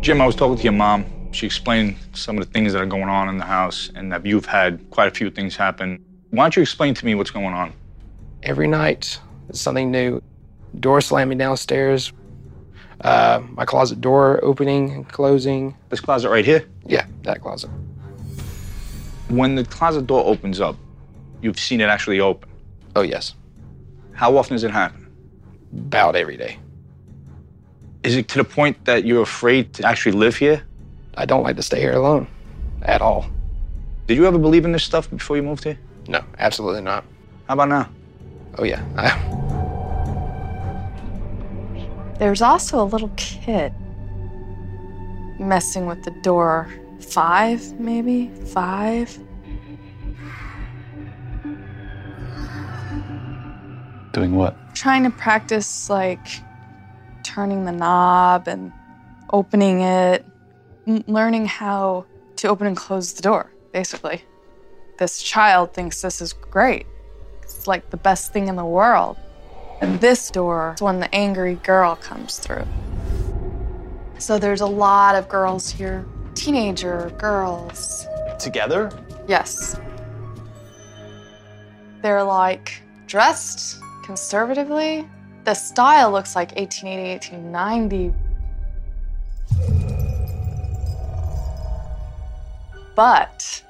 Jim, 0.00 0.18
I 0.22 0.26
was 0.26 0.34
talking 0.34 0.56
to 0.56 0.62
your 0.62 0.72
mom. 0.72 1.04
She 1.32 1.44
explained 1.44 1.96
some 2.14 2.38
of 2.38 2.46
the 2.46 2.50
things 2.50 2.72
that 2.72 2.80
are 2.80 2.86
going 2.86 3.10
on 3.10 3.28
in 3.28 3.36
the 3.36 3.44
house 3.44 3.90
and 3.94 4.10
that 4.10 4.24
you've 4.24 4.46
had 4.46 4.88
quite 4.88 5.08
a 5.08 5.10
few 5.10 5.30
things 5.30 5.56
happen. 5.56 6.02
Why 6.30 6.44
don't 6.44 6.56
you 6.56 6.62
explain 6.62 6.94
to 6.94 7.04
me 7.04 7.14
what's 7.14 7.30
going 7.30 7.52
on? 7.52 7.74
Every 8.42 8.66
night, 8.66 9.20
it's 9.50 9.60
something 9.60 9.90
new. 9.90 10.22
Door 10.80 11.02
slamming 11.02 11.36
downstairs, 11.36 12.14
uh, 13.02 13.42
my 13.50 13.66
closet 13.66 14.00
door 14.00 14.42
opening 14.42 14.90
and 14.90 15.06
closing. 15.06 15.76
This 15.90 16.00
closet 16.00 16.30
right 16.30 16.46
here? 16.46 16.64
Yeah, 16.86 17.04
that 17.24 17.42
closet. 17.42 17.68
When 19.28 19.54
the 19.54 19.64
closet 19.66 20.06
door 20.06 20.24
opens 20.24 20.62
up, 20.62 20.76
you've 21.42 21.60
seen 21.60 21.82
it 21.82 21.90
actually 21.90 22.20
open. 22.20 22.48
Oh, 22.96 23.02
yes. 23.02 23.34
How 24.12 24.34
often 24.38 24.54
does 24.54 24.64
it 24.64 24.70
happen? 24.70 25.12
About 25.76 26.16
every 26.16 26.38
day. 26.38 26.58
Is 28.02 28.16
it 28.16 28.28
to 28.28 28.38
the 28.38 28.44
point 28.44 28.82
that 28.86 29.04
you're 29.04 29.22
afraid 29.22 29.74
to 29.74 29.86
actually 29.86 30.12
live 30.12 30.36
here? 30.36 30.62
I 31.16 31.26
don't 31.26 31.42
like 31.42 31.56
to 31.56 31.62
stay 31.62 31.80
here 31.80 31.92
alone 31.92 32.28
at 32.82 33.02
all. 33.02 33.26
Did 34.06 34.16
you 34.16 34.26
ever 34.26 34.38
believe 34.38 34.64
in 34.64 34.72
this 34.72 34.84
stuff 34.84 35.10
before 35.10 35.36
you 35.36 35.42
moved 35.42 35.64
here? 35.64 35.78
No, 36.08 36.24
absolutely 36.38 36.80
not. 36.80 37.04
How 37.46 37.54
about 37.54 37.68
now? 37.68 37.90
Oh, 38.56 38.64
yeah. 38.64 38.82
I... 38.96 39.10
There's 42.18 42.40
also 42.42 42.82
a 42.82 42.84
little 42.84 43.12
kid 43.16 43.74
messing 45.38 45.86
with 45.86 46.02
the 46.02 46.10
door. 46.22 46.68
Five, 47.00 47.78
maybe? 47.78 48.30
Five? 48.46 49.18
Doing 54.12 54.34
what? 54.34 54.56
Trying 54.74 55.04
to 55.04 55.10
practice, 55.10 55.88
like, 55.90 56.26
turning 57.22 57.64
the 57.64 57.72
knob 57.72 58.48
and 58.48 58.72
opening 59.32 59.80
it, 59.82 60.24
learning 61.06 61.46
how 61.46 62.06
to 62.36 62.48
open 62.48 62.66
and 62.66 62.76
close 62.76 63.12
the 63.12 63.22
door, 63.22 63.52
basically. 63.72 64.22
This 64.98 65.22
child 65.22 65.72
thinks 65.72 66.02
this 66.02 66.20
is 66.20 66.32
great. 66.32 66.86
It's 67.42 67.66
like 67.66 67.90
the 67.90 67.96
best 67.96 68.32
thing 68.32 68.48
in 68.48 68.56
the 68.56 68.64
world. 68.64 69.16
And 69.80 70.00
this 70.00 70.30
door 70.30 70.74
is 70.76 70.82
when 70.82 71.00
the 71.00 71.14
angry 71.14 71.54
girl 71.54 71.96
comes 71.96 72.38
through. 72.38 72.66
So 74.18 74.38
there's 74.38 74.60
a 74.60 74.66
lot 74.66 75.14
of 75.14 75.28
girls 75.28 75.70
here, 75.70 76.04
teenager 76.34 77.10
girls. 77.18 78.06
Together? 78.38 78.90
Yes. 79.26 79.80
They're 82.02 82.22
like 82.22 82.82
dressed 83.06 83.80
conservatively. 84.04 85.08
The 85.44 85.54
style 85.54 86.12
looks 86.12 86.36
like 86.36 86.54
1880, 86.56 87.32
1890. 87.32 88.14
But 92.94 93.62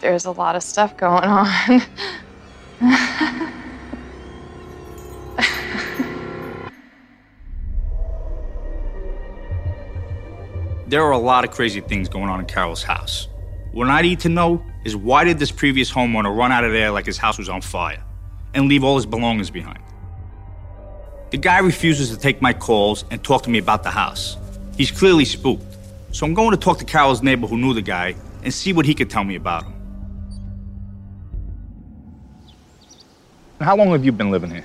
there's 0.00 0.24
a 0.24 0.30
lot 0.30 0.56
of 0.56 0.62
stuff 0.62 0.96
going 0.96 1.24
on. 1.24 1.82
There 10.90 11.04
are 11.04 11.12
a 11.12 11.18
lot 11.18 11.44
of 11.44 11.52
crazy 11.52 11.80
things 11.80 12.08
going 12.08 12.28
on 12.28 12.40
in 12.40 12.46
Carol's 12.46 12.82
house. 12.82 13.28
What 13.70 13.86
I 13.86 14.02
need 14.02 14.18
to 14.20 14.28
know 14.28 14.60
is 14.84 14.96
why 14.96 15.22
did 15.22 15.38
this 15.38 15.52
previous 15.52 15.88
homeowner 15.88 16.36
run 16.36 16.50
out 16.50 16.64
of 16.64 16.72
there 16.72 16.90
like 16.90 17.06
his 17.06 17.16
house 17.16 17.38
was 17.38 17.48
on 17.48 17.60
fire 17.60 18.02
and 18.54 18.66
leave 18.66 18.82
all 18.82 18.96
his 18.96 19.06
belongings 19.06 19.50
behind? 19.50 19.78
The 21.30 21.36
guy 21.36 21.58
refuses 21.58 22.10
to 22.10 22.16
take 22.16 22.42
my 22.42 22.52
calls 22.52 23.04
and 23.12 23.22
talk 23.22 23.44
to 23.44 23.50
me 23.50 23.58
about 23.58 23.84
the 23.84 23.90
house. 23.90 24.36
He's 24.76 24.90
clearly 24.90 25.24
spooked. 25.24 25.62
So 26.10 26.26
I'm 26.26 26.34
going 26.34 26.50
to 26.50 26.56
talk 26.56 26.78
to 26.78 26.84
Carol's 26.84 27.22
neighbor 27.22 27.46
who 27.46 27.56
knew 27.56 27.72
the 27.72 27.82
guy 27.82 28.16
and 28.42 28.52
see 28.52 28.72
what 28.72 28.84
he 28.84 28.94
could 28.94 29.08
tell 29.08 29.22
me 29.22 29.36
about 29.36 29.62
him. 29.62 29.74
How 33.60 33.76
long 33.76 33.90
have 33.90 34.04
you 34.04 34.10
been 34.10 34.32
living 34.32 34.50
here? 34.50 34.64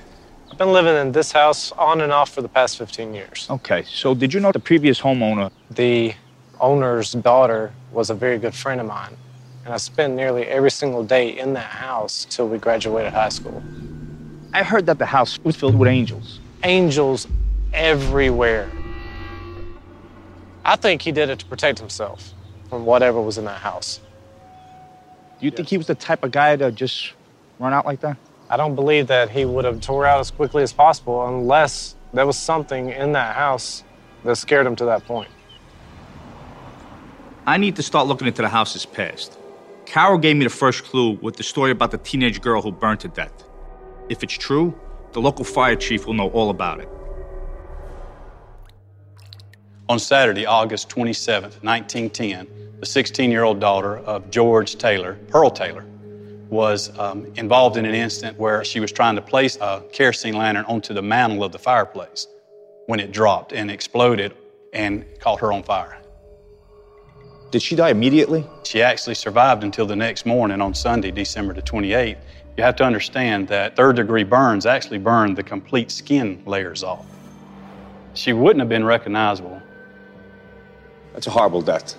I've 0.50 0.58
been 0.58 0.72
living 0.72 0.96
in 0.96 1.12
this 1.12 1.30
house 1.30 1.70
on 1.72 2.00
and 2.00 2.10
off 2.10 2.30
for 2.30 2.42
the 2.42 2.48
past 2.48 2.78
15 2.78 3.14
years. 3.14 3.46
Okay, 3.48 3.84
so 3.84 4.12
did 4.14 4.34
you 4.34 4.40
know 4.40 4.50
the 4.50 4.58
previous 4.58 5.00
homeowner? 5.00 5.52
The 5.70 6.14
owner's 6.58 7.12
daughter 7.12 7.72
was 7.92 8.10
a 8.10 8.14
very 8.14 8.38
good 8.38 8.54
friend 8.54 8.80
of 8.80 8.88
mine. 8.88 9.16
And 9.64 9.72
I 9.72 9.76
spent 9.76 10.14
nearly 10.14 10.46
every 10.46 10.72
single 10.72 11.04
day 11.04 11.38
in 11.38 11.52
that 11.52 11.70
house 11.70 12.26
till 12.28 12.48
we 12.48 12.58
graduated 12.58 13.12
high 13.12 13.28
school. 13.28 13.62
I 14.52 14.64
heard 14.64 14.86
that 14.86 14.98
the 14.98 15.06
house 15.06 15.38
was 15.44 15.54
filled 15.54 15.78
with 15.78 15.88
angels. 15.88 16.40
Angels 16.64 17.26
everywhere. 17.72 18.70
I 20.64 20.76
think 20.76 21.02
he 21.02 21.12
did 21.12 21.30
it 21.30 21.38
to 21.40 21.46
protect 21.46 21.78
himself 21.78 22.32
from 22.68 22.84
whatever 22.84 23.20
was 23.20 23.38
in 23.38 23.44
that 23.44 23.60
house. 23.60 24.00
Do 25.38 25.44
you 25.44 25.50
think 25.50 25.68
he 25.68 25.76
was 25.76 25.86
the 25.86 25.94
type 25.94 26.24
of 26.24 26.30
guy 26.32 26.56
to 26.56 26.72
just 26.72 27.12
run 27.58 27.72
out 27.72 27.86
like 27.86 28.00
that? 28.00 28.16
I 28.48 28.56
don't 28.56 28.74
believe 28.74 29.06
that 29.08 29.30
he 29.30 29.44
would 29.44 29.64
have 29.64 29.80
tore 29.80 30.06
out 30.06 30.20
as 30.20 30.30
quickly 30.30 30.62
as 30.62 30.72
possible 30.72 31.26
unless 31.26 31.94
there 32.12 32.26
was 32.26 32.38
something 32.38 32.90
in 32.90 33.12
that 33.12 33.36
house 33.36 33.84
that 34.24 34.36
scared 34.36 34.66
him 34.66 34.76
to 34.76 34.86
that 34.86 35.04
point. 35.04 35.28
I 37.46 37.58
need 37.58 37.76
to 37.76 37.82
start 37.82 38.08
looking 38.08 38.26
into 38.26 38.42
the 38.42 38.48
house's 38.48 38.86
past. 38.86 39.38
Carol 39.84 40.18
gave 40.18 40.36
me 40.36 40.44
the 40.44 40.50
first 40.50 40.84
clue 40.84 41.12
with 41.22 41.36
the 41.36 41.42
story 41.44 41.70
about 41.70 41.92
the 41.92 41.98
teenage 41.98 42.40
girl 42.40 42.60
who 42.60 42.72
burned 42.72 43.00
to 43.00 43.08
death. 43.08 43.44
If 44.08 44.24
it's 44.24 44.34
true, 44.34 44.78
the 45.16 45.22
local 45.22 45.46
fire 45.46 45.74
chief 45.74 46.06
will 46.06 46.12
know 46.12 46.28
all 46.28 46.50
about 46.50 46.78
it. 46.78 46.90
On 49.88 49.98
Saturday, 49.98 50.44
August 50.44 50.90
27, 50.90 51.52
1910, 51.62 52.46
the 52.80 52.84
16 52.84 53.30
year 53.30 53.42
old 53.42 53.58
daughter 53.58 53.96
of 53.96 54.30
George 54.30 54.76
Taylor, 54.76 55.14
Pearl 55.28 55.48
Taylor, 55.48 55.86
was 56.50 56.96
um, 56.98 57.24
involved 57.36 57.78
in 57.78 57.86
an 57.86 57.94
incident 57.94 58.38
where 58.38 58.62
she 58.62 58.78
was 58.78 58.92
trying 58.92 59.16
to 59.16 59.22
place 59.22 59.56
a 59.62 59.82
kerosene 59.90 60.36
lantern 60.36 60.66
onto 60.66 60.92
the 60.92 61.00
mantle 61.00 61.42
of 61.42 61.50
the 61.50 61.58
fireplace 61.58 62.26
when 62.84 63.00
it 63.00 63.10
dropped 63.10 63.54
and 63.54 63.70
exploded 63.70 64.36
and 64.74 65.06
caught 65.18 65.40
her 65.40 65.50
on 65.50 65.62
fire. 65.62 65.96
Did 67.50 67.62
she 67.62 67.74
die 67.74 67.88
immediately? 67.88 68.46
She 68.64 68.82
actually 68.82 69.14
survived 69.14 69.64
until 69.64 69.86
the 69.86 69.96
next 69.96 70.26
morning 70.26 70.60
on 70.60 70.74
Sunday, 70.74 71.10
December 71.10 71.54
the 71.54 71.62
28th. 71.62 72.18
You 72.56 72.64
have 72.64 72.76
to 72.76 72.84
understand 72.84 73.48
that 73.48 73.76
third 73.76 73.96
degree 73.96 74.24
burns 74.24 74.64
actually 74.64 74.98
burned 74.98 75.36
the 75.36 75.42
complete 75.42 75.90
skin 75.90 76.42
layers 76.46 76.82
off. 76.82 77.04
She 78.14 78.32
wouldn't 78.32 78.60
have 78.60 78.68
been 78.70 78.84
recognizable. 78.84 79.60
That's 81.12 81.26
a 81.26 81.30
horrible 81.30 81.60
death. 81.60 81.96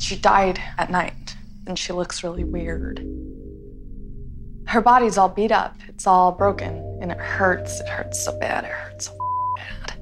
She 0.00 0.16
died 0.16 0.60
at 0.76 0.90
night, 0.90 1.36
and 1.68 1.78
she 1.78 1.92
looks 1.92 2.24
really 2.24 2.42
weird. 2.42 3.06
Her 4.66 4.80
body's 4.80 5.18
all 5.18 5.28
beat 5.28 5.52
up, 5.52 5.76
it's 5.86 6.06
all 6.06 6.32
broken, 6.32 6.98
and 7.00 7.12
it 7.12 7.18
hurts. 7.18 7.80
It 7.80 7.88
hurts 7.88 8.24
so 8.24 8.36
bad. 8.38 8.64
It 8.64 8.70
hurts 8.70 9.06
so 9.06 9.18
bad. 9.56 10.00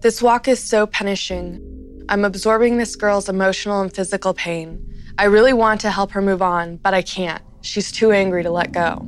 This 0.00 0.22
walk 0.22 0.48
is 0.48 0.60
so 0.60 0.86
punishing. 0.86 2.04
I'm 2.08 2.24
absorbing 2.24 2.78
this 2.78 2.96
girl's 2.96 3.28
emotional 3.28 3.82
and 3.82 3.94
physical 3.94 4.32
pain. 4.32 4.94
I 5.20 5.24
really 5.24 5.52
want 5.52 5.80
to 5.80 5.90
help 5.90 6.12
her 6.12 6.22
move 6.22 6.42
on, 6.42 6.76
but 6.76 6.94
I 6.94 7.02
can't. 7.02 7.42
She's 7.60 7.90
too 7.90 8.12
angry 8.12 8.44
to 8.44 8.50
let 8.50 8.70
go. 8.70 9.04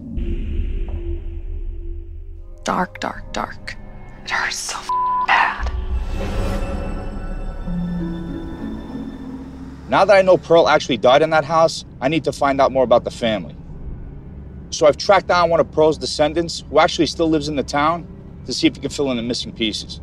Dark, 2.64 2.98
dark, 2.98 3.32
dark. 3.32 3.76
It 4.24 4.30
hurts 4.32 4.56
so 4.56 4.78
bad. 5.28 5.70
Now 9.88 10.04
that 10.04 10.16
I 10.16 10.22
know 10.22 10.36
Pearl 10.36 10.68
actually 10.68 10.96
died 10.96 11.22
in 11.22 11.30
that 11.30 11.44
house, 11.44 11.84
I 12.00 12.08
need 12.08 12.24
to 12.24 12.32
find 12.32 12.60
out 12.60 12.72
more 12.72 12.82
about 12.82 13.04
the 13.04 13.12
family. 13.12 13.54
So 14.70 14.88
I've 14.88 14.96
tracked 14.96 15.28
down 15.28 15.48
one 15.48 15.60
of 15.60 15.70
Pearl's 15.70 15.96
descendants 15.96 16.64
who 16.68 16.80
actually 16.80 17.06
still 17.06 17.30
lives 17.30 17.46
in 17.46 17.54
the 17.54 17.62
town 17.62 18.04
to 18.46 18.52
see 18.52 18.66
if 18.66 18.74
he 18.74 18.80
can 18.80 18.90
fill 18.90 19.12
in 19.12 19.16
the 19.16 19.22
missing 19.22 19.52
pieces. 19.52 20.00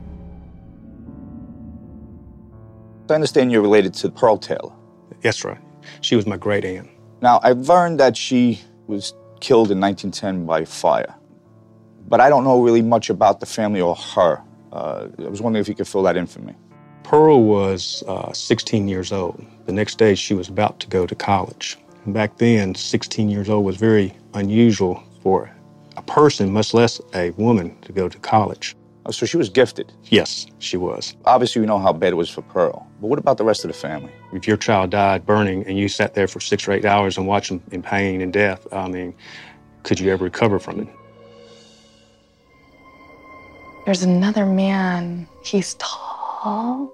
I 3.10 3.14
understand 3.14 3.52
you're 3.52 3.62
related 3.62 3.94
to 3.96 4.10
Pearl 4.10 4.38
Taylor. 4.38 4.72
Yes, 5.22 5.44
right. 5.44 5.60
She 6.02 6.16
was 6.16 6.26
my 6.26 6.38
great 6.38 6.66
aunt. 6.66 6.90
Now, 7.22 7.40
I've 7.44 7.68
learned 7.68 8.00
that 8.00 8.16
she 8.16 8.62
was 8.88 9.14
killed 9.40 9.72
in 9.72 9.80
1910 9.80 10.46
by 10.46 10.66
fire. 10.66 11.16
But 12.08 12.22
I 12.22 12.30
don't 12.30 12.44
know 12.44 12.62
really 12.62 12.82
much 12.82 13.10
about 13.10 13.40
the 13.40 13.46
family 13.46 13.82
or 13.82 13.96
her. 13.96 14.42
Uh, 14.72 15.08
I 15.20 15.28
was 15.28 15.42
wondering 15.42 15.62
if 15.62 15.68
you 15.68 15.76
could 15.76 15.88
fill 15.88 16.04
that 16.04 16.16
in 16.16 16.26
for 16.26 16.40
me. 16.40 16.54
Pearl 17.04 17.44
was 17.44 18.04
uh, 18.08 18.32
16 18.34 18.88
years 18.88 19.12
old. 19.12 19.44
The 19.66 19.74
next 19.74 19.98
day, 19.98 20.16
she 20.16 20.34
was 20.34 20.48
about 20.48 20.80
to 20.82 20.88
go 20.88 21.06
to 21.06 21.16
college. 21.16 21.78
And 22.06 22.14
back 22.14 22.38
then, 22.38 22.76
16 22.76 23.30
years 23.30 23.50
old 23.50 23.66
was 23.66 23.78
very 23.78 24.14
unusual 24.34 25.04
for 25.22 25.52
a 25.98 26.02
person, 26.02 26.52
much 26.52 26.74
less 26.74 27.02
a 27.14 27.32
woman, 27.32 27.78
to 27.82 27.92
go 27.92 28.08
to 28.08 28.18
college. 28.20 28.76
Oh, 29.08 29.12
so 29.12 29.26
she 29.26 29.38
was 29.38 29.48
gifted? 29.48 29.94
Yes, 30.04 30.48
she 30.60 30.76
was. 30.76 31.16
Obviously, 31.24 31.62
we 31.62 31.66
know 31.66 31.80
how 31.80 31.94
bad 31.94 32.12
it 32.12 32.18
was 32.18 32.30
for 32.30 32.42
Pearl. 32.42 32.86
But 33.00 33.08
what 33.08 33.18
about 33.18 33.38
the 33.38 33.46
rest 33.46 33.64
of 33.64 33.70
the 33.70 33.78
family? 33.78 34.12
If 34.34 34.46
your 34.46 34.58
child 34.58 34.90
died 34.90 35.26
burning 35.26 35.66
and 35.66 35.80
you 35.80 35.88
sat 35.88 36.14
there 36.14 36.28
for 36.28 36.42
six 36.42 36.68
or 36.68 36.74
eight 36.74 36.84
hours 36.84 37.18
and 37.18 37.26
watched 37.26 37.48
them 37.48 37.64
in 37.72 37.82
pain 37.82 38.20
and 38.20 38.34
death, 38.34 38.68
I 38.74 38.90
mean, 38.90 39.16
could 39.84 40.02
you 40.02 40.12
ever 40.12 40.26
recover 40.26 40.60
from 40.60 40.82
it? 40.82 40.88
There's 43.86 44.04
another 44.04 44.46
man. 44.46 45.30
He's 45.42 45.76
tall. 45.76 46.94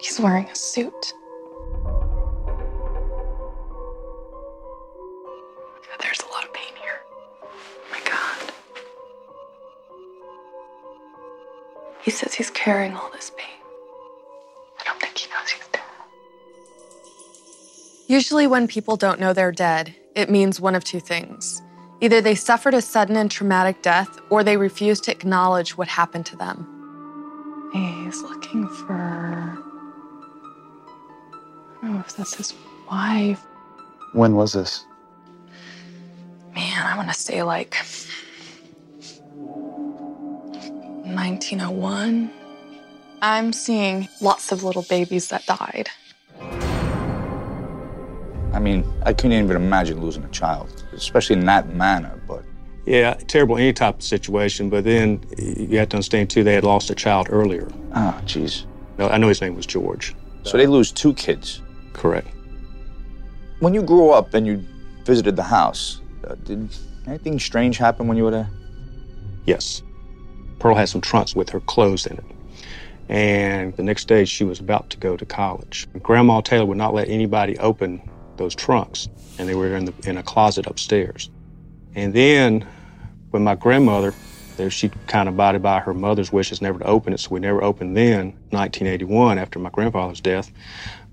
He's 0.00 0.20
wearing 0.20 0.44
a 0.44 0.54
suit. 0.54 1.12
He 12.06 12.12
says 12.12 12.32
he's 12.34 12.50
carrying 12.50 12.94
all 12.94 13.10
this 13.10 13.32
pain. 13.36 13.48
I 14.78 14.84
don't 14.84 15.00
think 15.00 15.18
he 15.18 15.28
knows 15.28 15.50
he's 15.50 15.66
dead. 15.72 15.82
Usually, 18.06 18.46
when 18.46 18.68
people 18.68 18.96
don't 18.96 19.18
know 19.18 19.32
they're 19.32 19.50
dead, 19.50 19.92
it 20.14 20.30
means 20.30 20.60
one 20.60 20.76
of 20.76 20.84
two 20.84 21.00
things. 21.00 21.60
Either 22.00 22.20
they 22.20 22.36
suffered 22.36 22.74
a 22.74 22.80
sudden 22.80 23.16
and 23.16 23.28
traumatic 23.28 23.82
death, 23.82 24.20
or 24.30 24.44
they 24.44 24.56
refuse 24.56 25.00
to 25.00 25.10
acknowledge 25.10 25.76
what 25.76 25.88
happened 25.88 26.26
to 26.26 26.36
them. 26.36 27.70
He's 27.72 28.22
looking 28.22 28.68
for. 28.68 28.94
I 28.94 29.56
don't 31.82 31.94
know 31.94 32.00
if 32.06 32.16
that's 32.16 32.36
his 32.36 32.54
wife. 32.88 33.44
When 34.12 34.36
was 34.36 34.52
this? 34.52 34.84
Man, 36.54 36.86
I 36.86 36.96
want 36.96 37.08
to 37.08 37.14
say 37.14 37.42
like 37.42 37.74
1901. 41.26 42.30
I'm 43.20 43.52
seeing 43.52 44.08
lots 44.20 44.52
of 44.52 44.62
little 44.62 44.82
babies 44.82 45.26
that 45.28 45.44
died. 45.44 45.88
I 48.52 48.60
mean, 48.60 48.84
I 49.04 49.12
couldn't 49.12 49.32
even 49.32 49.56
imagine 49.56 50.00
losing 50.00 50.22
a 50.22 50.28
child, 50.28 50.84
especially 50.92 51.34
in 51.36 51.46
that 51.46 51.74
manner, 51.74 52.20
but. 52.28 52.44
Yeah, 52.86 53.14
terrible 53.26 53.56
any 53.56 53.72
type 53.72 53.96
of 53.96 54.02
situation, 54.04 54.70
but 54.70 54.84
then 54.84 55.24
you 55.36 55.78
have 55.78 55.88
to 55.88 55.96
understand 55.96 56.30
too, 56.30 56.44
they 56.44 56.54
had 56.54 56.62
lost 56.62 56.90
a 56.90 56.94
child 56.94 57.26
earlier. 57.28 57.66
Ah, 57.92 58.20
jeez. 58.24 58.64
No, 58.96 59.08
I 59.08 59.18
know 59.18 59.26
his 59.26 59.40
name 59.40 59.56
was 59.56 59.66
George. 59.66 60.14
So 60.44 60.56
they 60.56 60.68
lose 60.68 60.92
two 60.92 61.12
kids. 61.14 61.60
Correct. 61.92 62.28
When 63.58 63.74
you 63.74 63.82
grew 63.82 64.10
up 64.10 64.32
and 64.34 64.46
you 64.46 64.64
visited 65.04 65.34
the 65.34 65.42
house, 65.42 66.00
uh, 66.24 66.36
did 66.44 66.68
anything 67.08 67.40
strange 67.40 67.78
happen 67.78 68.06
when 68.06 68.16
you 68.16 68.22
were 68.22 68.30
there? 68.30 68.48
Yes. 69.44 69.82
Pearl 70.58 70.74
had 70.74 70.88
some 70.88 71.00
trunks 71.00 71.34
with 71.34 71.50
her 71.50 71.60
clothes 71.60 72.06
in 72.06 72.18
it. 72.18 72.24
And 73.08 73.76
the 73.76 73.82
next 73.82 74.08
day, 74.08 74.24
she 74.24 74.44
was 74.44 74.58
about 74.58 74.90
to 74.90 74.96
go 74.96 75.16
to 75.16 75.24
college. 75.24 75.86
Grandma 76.02 76.40
Taylor 76.40 76.66
would 76.66 76.78
not 76.78 76.94
let 76.94 77.08
anybody 77.08 77.56
open 77.58 78.08
those 78.36 78.54
trunks, 78.54 79.08
and 79.38 79.48
they 79.48 79.54
were 79.54 79.76
in, 79.76 79.86
the, 79.86 79.94
in 80.04 80.16
a 80.16 80.22
closet 80.22 80.66
upstairs. 80.66 81.30
And 81.94 82.12
then, 82.12 82.66
when 83.30 83.44
my 83.44 83.54
grandmother, 83.54 84.12
she 84.70 84.88
kind 85.06 85.28
of 85.28 85.34
abided 85.34 85.62
by 85.62 85.80
her 85.80 85.94
mother's 85.94 86.32
wishes 86.32 86.60
never 86.60 86.78
to 86.78 86.84
open 86.86 87.12
it, 87.12 87.20
so 87.20 87.30
we 87.30 87.40
never 87.40 87.62
opened 87.62 87.96
then, 87.96 88.32
1981, 88.50 89.38
after 89.38 89.58
my 89.58 89.70
grandfather's 89.70 90.20
death. 90.20 90.50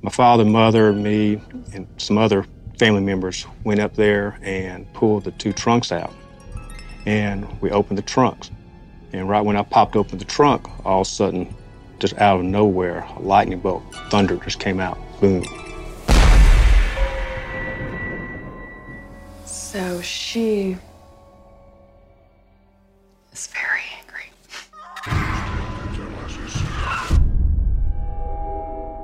My 0.01 0.11
father, 0.11 0.45
mother, 0.45 0.91
me, 0.93 1.41
and 1.73 1.87
some 1.97 2.17
other 2.17 2.45
family 2.77 3.01
members 3.01 3.45
went 3.63 3.79
up 3.79 3.95
there 3.95 4.39
and 4.41 4.91
pulled 4.93 5.25
the 5.25 5.31
two 5.31 5.53
trunks 5.53 5.91
out. 5.91 6.13
And 7.05 7.61
we 7.61 7.69
opened 7.69 7.97
the 7.97 8.03
trunks. 8.03 8.49
And 9.13 9.29
right 9.29 9.41
when 9.41 9.55
I 9.55 9.61
popped 9.61 9.95
open 9.95 10.17
the 10.17 10.25
trunk, 10.25 10.67
all 10.85 11.01
of 11.01 11.07
a 11.07 11.09
sudden, 11.09 11.55
just 11.99 12.17
out 12.17 12.39
of 12.39 12.45
nowhere, 12.45 13.07
a 13.15 13.21
lightning 13.21 13.59
bolt, 13.59 13.83
thunder 14.09 14.37
just 14.37 14.59
came 14.59 14.79
out. 14.79 14.97
Boom. 15.21 15.45
So 19.45 20.01
she 20.01 20.75
is 23.31 23.47
very 23.47 23.81
angry. 23.99 24.31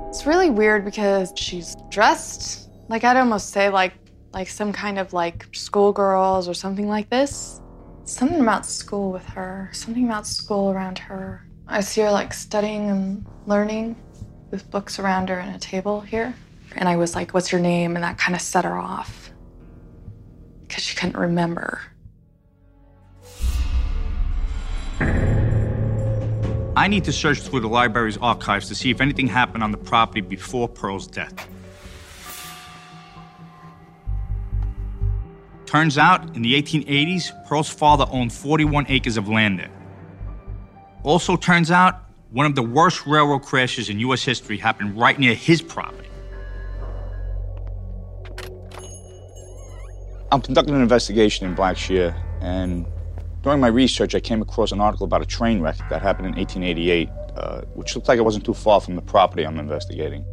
It's 0.08 0.26
really 0.26 0.50
weird 0.50 0.84
because 0.84 1.32
she's 1.36 1.76
dressed 1.88 2.68
like 2.90 3.04
I'd 3.04 3.16
almost 3.16 3.50
say 3.50 3.70
like 3.70 3.94
like 4.32 4.48
some 4.48 4.72
kind 4.72 4.98
of 4.98 5.12
like 5.12 5.46
schoolgirls 5.52 6.48
or 6.48 6.54
something 6.54 6.88
like 6.88 7.08
this. 7.08 7.59
Something 8.10 8.40
about 8.40 8.66
school 8.66 9.12
with 9.12 9.24
her, 9.26 9.70
something 9.72 10.04
about 10.04 10.26
school 10.26 10.72
around 10.72 10.98
her. 10.98 11.46
I 11.68 11.80
see 11.80 12.00
her 12.00 12.10
like 12.10 12.34
studying 12.34 12.90
and 12.90 13.24
learning. 13.46 13.94
with 14.50 14.68
books 14.68 14.98
around 14.98 15.28
her 15.28 15.38
and 15.38 15.54
a 15.54 15.58
table 15.60 16.00
here. 16.00 16.34
And 16.74 16.88
I 16.88 16.96
was 16.96 17.14
like, 17.14 17.32
What's 17.32 17.52
your 17.52 17.60
name? 17.60 17.94
And 17.94 18.02
that 18.02 18.18
kind 18.18 18.34
of 18.34 18.40
set 18.40 18.64
her 18.64 18.76
off 18.76 19.30
because 20.66 20.82
she 20.82 20.96
couldn't 20.96 21.16
remember. 21.16 21.80
I 26.76 26.88
need 26.88 27.04
to 27.04 27.12
search 27.12 27.38
through 27.38 27.60
the 27.60 27.68
library's 27.68 28.18
archives 28.18 28.66
to 28.68 28.74
see 28.74 28.90
if 28.90 29.00
anything 29.00 29.28
happened 29.28 29.62
on 29.62 29.70
the 29.70 29.78
property 29.78 30.20
before 30.20 30.68
Pearl's 30.68 31.06
death. 31.06 31.48
Turns 35.70 35.98
out, 35.98 36.34
in 36.34 36.42
the 36.42 36.60
1880s, 36.60 37.46
Pearl's 37.46 37.68
father 37.68 38.04
owned 38.10 38.32
41 38.32 38.86
acres 38.88 39.16
of 39.16 39.28
land 39.28 39.60
there. 39.60 39.70
Also, 41.04 41.36
turns 41.36 41.70
out, 41.70 42.06
one 42.32 42.44
of 42.44 42.56
the 42.56 42.62
worst 42.62 43.06
railroad 43.06 43.42
crashes 43.42 43.88
in 43.88 44.00
U.S. 44.00 44.24
history 44.24 44.58
happened 44.58 44.98
right 44.98 45.16
near 45.16 45.32
his 45.32 45.62
property. 45.62 46.08
I'm 50.32 50.40
conducting 50.40 50.74
an 50.74 50.82
investigation 50.82 51.46
in 51.46 51.54
Blackshear, 51.54 52.20
and 52.40 52.84
during 53.42 53.60
my 53.60 53.68
research, 53.68 54.16
I 54.16 54.20
came 54.20 54.42
across 54.42 54.72
an 54.72 54.80
article 54.80 55.04
about 55.04 55.22
a 55.22 55.26
train 55.26 55.60
wreck 55.60 55.76
that 55.88 56.02
happened 56.02 56.26
in 56.26 56.34
1888, 56.34 57.08
uh, 57.36 57.60
which 57.74 57.94
looked 57.94 58.08
like 58.08 58.18
it 58.18 58.22
wasn't 58.22 58.44
too 58.44 58.54
far 58.54 58.80
from 58.80 58.96
the 58.96 59.02
property 59.02 59.46
I'm 59.46 59.60
investigating. 59.60 60.24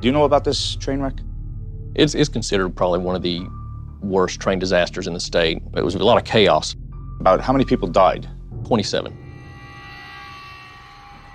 Do 0.00 0.08
you 0.08 0.12
know 0.12 0.24
about 0.24 0.44
this 0.44 0.76
train 0.76 1.00
wreck? 1.00 1.20
It's, 1.94 2.14
it's 2.14 2.30
considered 2.30 2.74
probably 2.74 3.00
one 3.00 3.16
of 3.16 3.20
the 3.20 3.46
worst 4.04 4.40
train 4.40 4.58
disasters 4.58 5.06
in 5.06 5.14
the 5.14 5.20
state. 5.20 5.62
It 5.74 5.84
was 5.84 5.94
a 5.94 5.98
lot 5.98 6.18
of 6.18 6.24
chaos. 6.24 6.76
About 7.20 7.40
how 7.40 7.52
many 7.52 7.64
people 7.64 7.88
died? 7.88 8.28
27. 8.64 9.16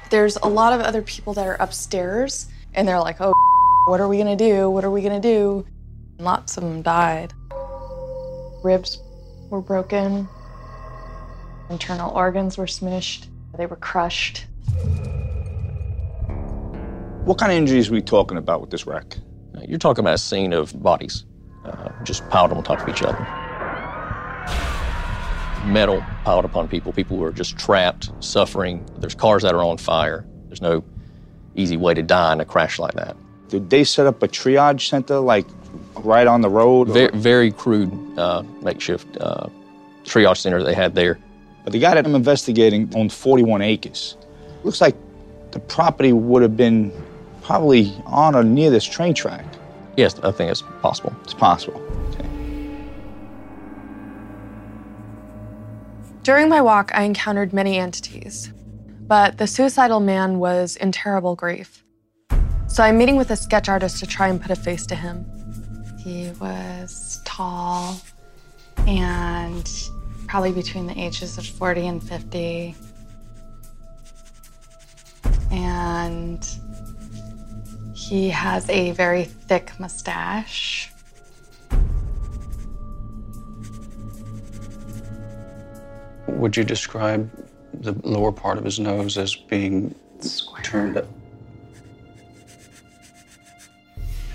There's 0.10 0.38
a 0.38 0.48
lot 0.48 0.74
of 0.74 0.82
other 0.82 1.02
people 1.02 1.34
that 1.34 1.48
are 1.48 1.56
upstairs, 1.60 2.48
and 2.74 2.88
they're 2.88 3.00
like, 3.00 3.18
Oh, 3.20 3.34
what 3.86 4.00
are 4.00 4.08
we 4.08 4.18
gonna 4.18 4.36
do? 4.36 4.70
What 4.70 4.84
are 4.84 4.92
we 4.92 5.02
gonna 5.02 5.20
do? 5.20 5.66
And 6.18 6.26
Lots 6.26 6.58
of 6.58 6.64
them 6.64 6.82
died. 6.82 7.34
Ribs 8.64 9.02
were 9.50 9.62
broken, 9.62 10.28
internal 11.70 12.12
organs 12.12 12.58
were 12.58 12.66
smushed, 12.66 13.28
they 13.58 13.66
were 13.66 13.78
crushed. 13.78 14.46
What 17.24 17.38
kind 17.38 17.52
of 17.52 17.58
injuries 17.58 17.90
are 17.90 17.94
we 17.94 18.02
talking 18.02 18.38
about 18.38 18.62
with 18.62 18.70
this 18.70 18.86
wreck? 18.86 19.18
You're 19.68 19.80
talking 19.80 20.04
about 20.04 20.16
a 20.16 20.20
scene 20.20 20.52
of 20.52 20.82
bodies 20.82 21.26
uh, 21.70 22.04
just 22.04 22.28
piled 22.30 22.52
on 22.52 22.64
top 22.64 22.82
of 22.82 22.90
each 22.90 23.04
other. 23.04 23.20
Metal 25.66 26.04
piled 26.24 26.46
upon 26.46 26.68
people. 26.68 26.94
People 26.94 27.18
were 27.18 27.32
just 27.32 27.58
trapped, 27.58 28.12
suffering. 28.22 28.86
There's 28.98 29.16
cars 29.16 29.44
that 29.44 29.54
are 29.54 29.64
on 29.64 29.78
fire. 29.78 30.26
There's 30.48 30.62
no 30.62 30.84
easy 31.56 31.78
way 31.78 31.94
to 31.94 32.02
die 32.02 32.34
in 32.34 32.40
a 32.40 32.46
crash 32.46 32.80
like 32.80 32.94
that. 32.94 33.16
Did 33.50 33.70
they 33.70 33.84
set 33.84 34.08
up 34.08 34.24
a 34.24 34.28
triage 34.28 34.88
center, 34.88 35.20
like 35.20 35.46
right 35.96 36.28
on 36.28 36.42
the 36.42 36.50
road? 36.50 36.90
Very, 36.90 37.12
very 37.14 37.52
crude 37.52 37.92
uh, 38.18 38.44
makeshift 38.62 39.18
uh, 39.18 39.48
triage 40.04 40.38
center 40.38 40.64
they 40.64 40.74
had 40.74 40.96
there. 40.96 41.20
But 41.64 41.74
the 41.74 41.80
guy 41.80 41.96
that 41.96 42.06
I'm 42.06 42.16
investigating 42.16 42.92
owned 42.96 43.12
41 43.12 43.62
acres. 43.62 44.18
Looks 44.64 44.82
like 44.82 44.96
the 45.52 45.60
property 45.60 46.14
would 46.14 46.42
have 46.42 46.56
been 46.56 46.92
probably 47.42 47.94
on 48.06 48.36
or 48.36 48.44
near 48.44 48.70
this 48.70 48.86
train 48.86 49.14
track. 49.14 49.46
Yes, 49.98 50.18
I 50.20 50.32
think 50.32 50.52
it's 50.52 50.64
possible. 50.82 51.14
It's 51.24 51.34
possible. 51.34 51.82
During 56.24 56.50
my 56.50 56.62
walk, 56.62 56.92
I 56.94 57.04
encountered 57.04 57.54
many 57.54 57.80
entities, 57.80 58.52
but 59.08 59.38
the 59.38 59.48
suicidal 59.48 60.00
man 60.00 60.38
was 60.38 60.76
in 60.76 60.92
terrible 60.92 61.36
grief. 61.36 61.84
So 62.68 62.84
I'm 62.84 62.98
meeting 62.98 63.16
with 63.16 63.32
a 63.32 63.36
sketch 63.36 63.68
artist 63.68 63.98
to 64.00 64.06
try 64.06 64.28
and 64.28 64.40
put 64.40 64.52
a 64.52 64.56
face 64.56 64.86
to 64.88 64.96
him. 64.96 65.26
He 65.98 66.32
was 66.40 67.20
tall 67.26 68.00
and 68.86 69.70
probably 70.28 70.52
between 70.52 70.86
the 70.86 70.98
ages 71.00 71.38
of 71.38 71.46
40 71.48 71.88
and 71.88 72.04
50. 72.04 72.76
And 75.52 76.48
he 78.10 78.30
has 78.30 78.68
a 78.72 78.90
very 78.92 79.24
thick 79.24 79.72
mustache. 79.80 80.92
Would 86.28 86.58
you 86.58 86.64
describe 86.64 87.30
the 87.72 87.94
lower 88.04 88.32
part 88.32 88.58
of 88.58 88.64
his 88.64 88.80
nose 88.80 89.16
as 89.20 89.36
being 89.36 89.94
turned 90.64 90.98
up? 90.98 91.06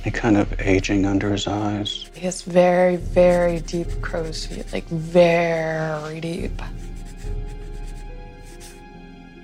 Any 0.05 0.13
kind 0.13 0.37
of 0.37 0.61
aging 0.61 1.05
under 1.05 1.33
his 1.33 1.49
eyes? 1.49 2.09
He 2.15 2.21
has 2.27 2.43
very, 2.43 2.95
very 2.95 3.59
deep 3.61 3.89
crow's 4.03 4.47
feet, 4.47 4.73
like 4.73 4.87
very 4.87 6.21
deep. 6.21 6.63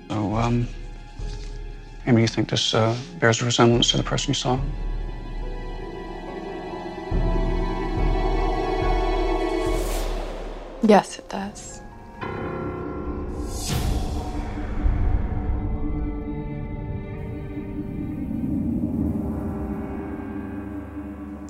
So, 0.09 0.35
um, 0.35 0.69
Amy, 2.11 2.23
you 2.23 2.27
think 2.27 2.49
this 2.49 2.75
uh, 2.75 2.96
bears 3.20 3.40
a 3.40 3.44
resemblance 3.44 3.92
to 3.92 3.96
the 3.96 4.03
person 4.03 4.31
you 4.31 4.35
saw? 4.35 4.59
Yes, 10.83 11.20
it 11.20 11.29
does. 11.29 11.81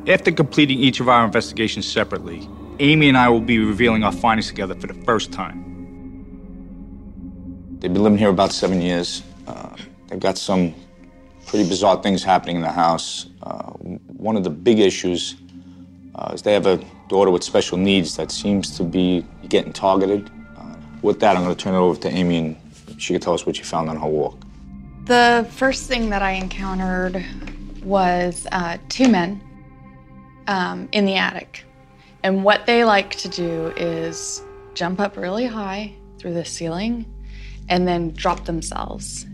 After 0.07 0.31
completing 0.31 0.79
each 0.79 1.01
of 1.01 1.09
our 1.09 1.25
investigations 1.25 1.91
separately, 1.91 2.47
Amy 2.81 3.09
and 3.09 3.17
I 3.17 3.31
will 3.31 3.41
be 3.41 3.59
revealing 3.61 4.03
our 4.03 4.13
findings 4.13 4.49
together 4.49 4.75
for 4.75 4.89
the 4.89 5.05
first 5.05 5.33
time. 5.33 5.65
They've 7.79 7.91
been 7.91 8.03
living 8.03 8.19
here 8.19 8.29
about 8.29 8.53
seven 8.53 8.83
years. 8.83 9.23
Uh, 9.47 9.75
they've 10.11 10.21
got 10.21 10.37
some 10.37 10.75
pretty 11.47 11.69
bizarre 11.69 12.03
things 12.03 12.23
happening 12.23 12.57
in 12.57 12.63
the 12.63 12.71
house. 12.71 13.27
Uh, 13.43 13.71
one 13.73 14.37
of 14.37 14.45
the 14.45 14.51
big 14.51 14.79
issues 14.79 15.37
uh, 16.15 16.33
is 16.35 16.43
they 16.43 16.53
have 16.53 16.67
a 16.67 16.79
daughter 17.09 17.31
with 17.31 17.43
special 17.43 17.79
needs 17.79 18.17
that 18.17 18.31
seems 18.31 18.77
to 18.77 18.85
be 18.85 19.25
getting 19.49 19.73
targeted. 19.73 20.31
Uh, 20.57 20.75
with 21.03 21.19
that, 21.21 21.37
I'm 21.37 21.45
going 21.45 21.55
to 21.55 21.63
turn 21.63 21.75
it 21.75 21.79
over 21.79 21.99
to 22.01 22.09
Amy 22.09 22.39
and 22.39 22.57
she 22.99 23.15
can 23.15 23.21
tell 23.21 23.33
us 23.33 23.47
what 23.47 23.57
she 23.57 23.63
found 23.63 23.89
on 23.89 23.97
her 23.97 24.07
walk. 24.07 24.39
The 25.07 25.49
first 25.53 25.89
thing 25.89 26.11
that 26.11 26.23
I 26.23 26.33
encountered 26.33 27.25
was 27.83 28.47
uh, 28.53 28.77
two 28.89 29.09
men 29.09 29.41
um, 30.47 30.89
in 30.93 31.07
the 31.07 31.17
attic. 31.17 31.65
And 32.23 32.45
what 32.45 32.67
they 32.67 32.85
like 32.85 33.15
to 33.17 33.29
do 33.29 33.69
is 33.77 34.43
jump 34.75 35.01
up 35.01 35.17
really 35.17 35.47
high 35.47 35.95
through 36.19 36.35
the 36.35 36.45
ceiling 36.45 37.07
and 37.69 37.89
then 37.89 38.11
drop 38.11 38.45
themselves. 38.45 39.27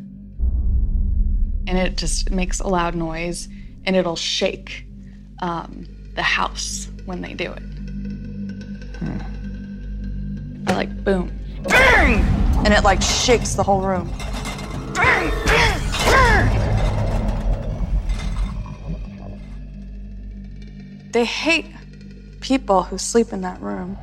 And 1.67 1.79
it 1.79 1.97
just 1.97 2.31
makes 2.31 2.61
a 2.61 2.69
loud 2.69 2.95
noise 2.95 3.49
and 3.85 3.97
it'll 3.97 4.17
shake 4.17 4.87
um, 5.41 5.87
the 6.15 6.23
house 6.23 6.89
when 7.05 7.21
they 7.21 7.35
do 7.35 7.53
it. 7.53 7.63
Or 10.69 10.75
like 10.75 11.05
boom. 11.05 11.33
Bang! 11.65 12.25
And 12.65 12.73
it 12.75 12.83
like 12.85 13.03
shakes 13.03 13.55
the 13.55 13.63
whole 13.63 13.81
room. 13.81 14.11
Bang! 14.95 15.31
Bang! 15.47 15.81
Bang! 16.05 16.63
They 21.13 21.25
hate 21.25 21.67
people 22.41 22.83
who 22.83 22.99
sleep 22.99 23.33
in 23.33 23.41
that 23.43 23.61
room. 23.61 23.97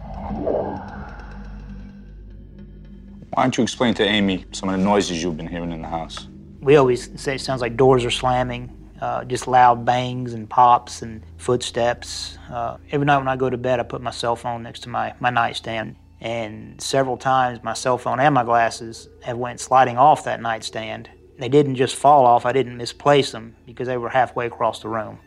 Why 3.34 3.44
don't 3.44 3.58
you 3.58 3.64
explain 3.64 3.94
to 3.96 4.04
Amy 4.04 4.46
some 4.52 4.70
of 4.70 4.78
the 4.78 4.84
noises 4.84 5.24
you've 5.24 5.38
been 5.38 5.48
hearing 5.48 5.72
in 5.72 5.82
the 5.82 5.88
house? 5.88 6.28
We 6.64 6.78
always 6.78 7.10
say 7.22 7.36
it 7.36 7.42
sounds 7.42 7.62
like 7.62 7.76
doors 7.76 8.06
are 8.06 8.12
slamming, 8.12 8.72
uh, 9.02 9.26
just 9.26 9.48
loud 9.48 9.84
bangs 9.86 10.34
and 10.34 10.50
pops 10.50 11.02
and 11.02 11.22
footsteps. 11.38 12.38
Uh, 12.50 12.78
every 12.92 13.06
night 13.06 13.18
when 13.18 13.28
I 13.28 13.36
go 13.36 13.50
to 13.50 13.58
bed, 13.58 13.80
I 13.80 13.84
put 13.84 14.02
my 14.02 14.12
cell 14.12 14.36
phone 14.36 14.64
next 14.64 14.82
to 14.84 14.90
my, 14.90 15.14
my 15.20 15.30
nightstand. 15.30 15.96
And 16.22 16.80
several 16.82 17.18
times, 17.18 17.62
my 17.64 17.74
cell 17.74 17.98
phone 17.98 18.22
and 18.22 18.34
my 18.34 18.46
glasses 18.46 19.10
have 19.24 19.38
went 19.38 19.60
sliding 19.60 19.98
off 19.98 20.24
that 20.24 20.42
nightstand. 20.42 21.10
They 21.38 21.50
didn't 21.50 21.76
just 21.76 21.96
fall 21.96 22.26
off. 22.26 22.46
I 22.46 22.54
didn't 22.54 22.78
misplace 22.78 23.32
them 23.32 23.58
because 23.66 23.88
they 23.88 23.98
were 23.98 24.10
halfway 24.10 24.46
across 24.46 24.82
the 24.82 24.88
room. 24.88 25.20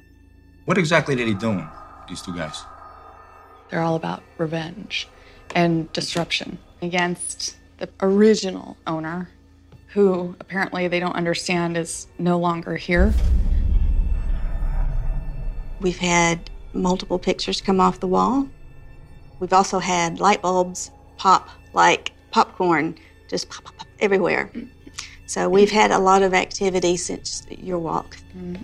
What 0.65 0.79
exactly 0.79 1.15
did 1.15 1.29
he 1.29 1.35
do, 1.35 1.63
these 2.09 2.23
two 2.23 2.35
guys? 2.35 2.65
They're 3.69 3.83
all 3.83 3.97
about 3.97 4.23
revenge 4.39 5.07
and 5.55 5.93
disruption 5.93 6.59
against 6.81 7.57
the 7.79 7.91
original 8.01 8.77
owner, 8.87 9.29
who 9.97 10.37
apparently 10.41 10.89
they 10.89 11.01
don't 11.01 11.17
understand 11.17 11.75
is 11.75 12.07
no 12.19 12.39
longer 12.39 12.77
here. 12.77 13.15
We've 15.81 15.97
had 15.97 16.51
multiple 16.75 17.19
pictures 17.19 17.63
come 17.63 17.81
off 17.81 17.99
the 18.01 18.07
wall. 18.07 18.47
We've 19.41 19.55
also 19.55 19.79
had 19.79 20.21
light 20.21 20.43
bulbs 20.43 20.91
pop 21.17 21.49
like 21.73 22.13
popcorn, 22.31 22.97
just 23.31 23.49
pop, 23.49 23.65
pop, 23.65 23.79
pop 23.79 23.89
everywhere. 23.99 24.53
So 25.25 25.49
we've 25.49 25.71
had 25.71 25.91
a 25.91 25.99
lot 25.99 26.21
of 26.21 26.35
activity 26.35 26.99
since 26.99 27.47
your 27.49 27.79
walk. 27.79 28.19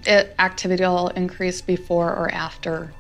It, 0.05 0.35
activity 0.38 0.85
will 0.85 1.09
increase 1.09 1.62
before 1.62 2.14
or 2.14 2.31
after 2.31 2.92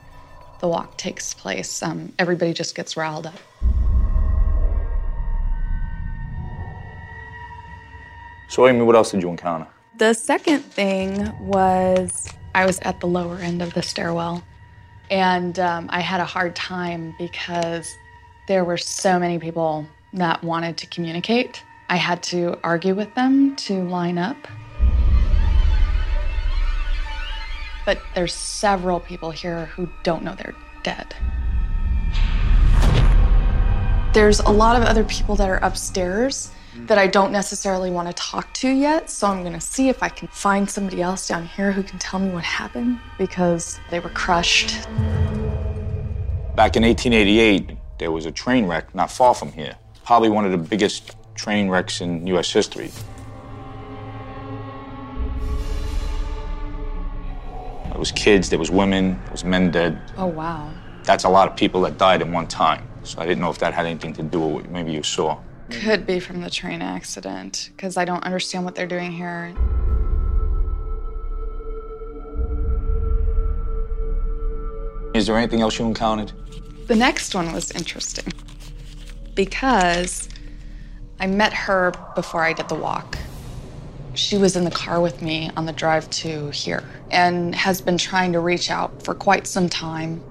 the 0.60 0.68
walk 0.68 0.96
takes 0.96 1.34
place. 1.34 1.82
Um, 1.82 2.14
everybody 2.18 2.54
just 2.54 2.74
gets 2.74 2.96
riled 2.96 3.26
up. 3.26 3.34
So, 8.52 8.68
Amy, 8.68 8.82
what 8.82 8.94
else 8.94 9.12
did 9.12 9.22
you 9.22 9.30
encounter? 9.30 9.66
The 9.96 10.12
second 10.12 10.60
thing 10.60 11.32
was 11.40 12.28
I 12.54 12.66
was 12.66 12.78
at 12.80 13.00
the 13.00 13.06
lower 13.06 13.38
end 13.38 13.62
of 13.62 13.72
the 13.72 13.80
stairwell, 13.80 14.44
and 15.10 15.58
um, 15.58 15.88
I 15.90 16.00
had 16.00 16.20
a 16.20 16.26
hard 16.26 16.54
time 16.54 17.14
because 17.18 17.96
there 18.48 18.62
were 18.62 18.76
so 18.76 19.18
many 19.18 19.38
people 19.38 19.86
that 20.12 20.44
wanted 20.44 20.76
to 20.76 20.86
communicate. 20.88 21.62
I 21.88 21.96
had 21.96 22.22
to 22.24 22.58
argue 22.62 22.94
with 22.94 23.14
them 23.14 23.56
to 23.56 23.84
line 23.84 24.18
up. 24.18 24.36
But 27.86 28.02
there's 28.14 28.34
several 28.34 29.00
people 29.00 29.30
here 29.30 29.64
who 29.64 29.88
don't 30.02 30.24
know 30.24 30.34
they're 30.34 30.54
dead. 30.82 31.16
There's 34.12 34.40
a 34.40 34.50
lot 34.50 34.76
of 34.76 34.86
other 34.86 35.04
people 35.04 35.36
that 35.36 35.48
are 35.48 35.60
upstairs 35.64 36.50
that 36.86 36.98
I 36.98 37.06
don't 37.06 37.30
necessarily 37.30 37.90
want 37.90 38.08
to 38.08 38.14
talk 38.14 38.52
to 38.54 38.68
yet, 38.68 39.08
so 39.08 39.28
I'm 39.28 39.44
gonna 39.44 39.60
see 39.60 39.88
if 39.88 40.02
I 40.02 40.08
can 40.08 40.28
find 40.28 40.68
somebody 40.68 41.00
else 41.00 41.28
down 41.28 41.46
here 41.46 41.70
who 41.70 41.82
can 41.82 41.98
tell 41.98 42.18
me 42.18 42.30
what 42.30 42.44
happened 42.44 42.98
because 43.18 43.78
they 43.90 44.00
were 44.00 44.10
crushed. 44.10 44.88
Back 46.56 46.76
in 46.76 46.82
1888, 46.82 47.76
there 47.98 48.10
was 48.10 48.26
a 48.26 48.32
train 48.32 48.66
wreck 48.66 48.94
not 48.94 49.10
far 49.10 49.34
from 49.34 49.52
here. 49.52 49.76
Probably 50.04 50.28
one 50.28 50.44
of 50.44 50.50
the 50.50 50.58
biggest 50.58 51.16
train 51.34 51.68
wrecks 51.68 52.00
in 52.00 52.26
U.S. 52.26 52.50
history. 52.50 52.90
There 57.88 57.98
was 57.98 58.12
kids, 58.12 58.50
there 58.50 58.58
was 58.58 58.70
women, 58.70 59.20
there 59.22 59.32
was 59.32 59.44
men 59.44 59.70
dead. 59.70 60.00
Oh, 60.16 60.26
wow. 60.26 60.72
That's 61.04 61.24
a 61.24 61.28
lot 61.28 61.48
of 61.48 61.56
people 61.56 61.80
that 61.82 61.96
died 61.98 62.22
in 62.22 62.32
one 62.32 62.48
time. 62.48 62.88
So 63.04 63.20
I 63.20 63.26
didn't 63.26 63.40
know 63.40 63.50
if 63.50 63.58
that 63.58 63.72
had 63.72 63.86
anything 63.86 64.12
to 64.14 64.22
do 64.22 64.40
with 64.40 64.52
what 64.64 64.70
maybe 64.70 64.92
you 64.92 65.02
saw. 65.02 65.38
Could 65.80 66.06
be 66.06 66.20
from 66.20 66.42
the 66.42 66.50
train 66.50 66.82
accident 66.82 67.70
because 67.74 67.96
I 67.96 68.04
don't 68.04 68.22
understand 68.24 68.64
what 68.64 68.74
they're 68.74 68.86
doing 68.86 69.10
here. 69.10 69.54
Is 75.14 75.26
there 75.26 75.36
anything 75.36 75.60
else 75.60 75.78
you 75.78 75.84
encountered? 75.86 76.32
The 76.86 76.94
next 76.94 77.34
one 77.34 77.52
was 77.52 77.70
interesting 77.72 78.32
because 79.34 80.28
I 81.18 81.26
met 81.26 81.52
her 81.52 81.92
before 82.14 82.44
I 82.44 82.52
did 82.52 82.68
the 82.68 82.74
walk. 82.74 83.18
She 84.14 84.36
was 84.36 84.56
in 84.56 84.64
the 84.64 84.70
car 84.70 85.00
with 85.00 85.22
me 85.22 85.50
on 85.56 85.66
the 85.66 85.72
drive 85.72 86.08
to 86.10 86.50
here 86.50 86.84
and 87.10 87.54
has 87.54 87.80
been 87.80 87.98
trying 87.98 88.32
to 88.32 88.40
reach 88.40 88.70
out 88.70 89.02
for 89.02 89.14
quite 89.14 89.46
some 89.46 89.68
time. 89.68 90.22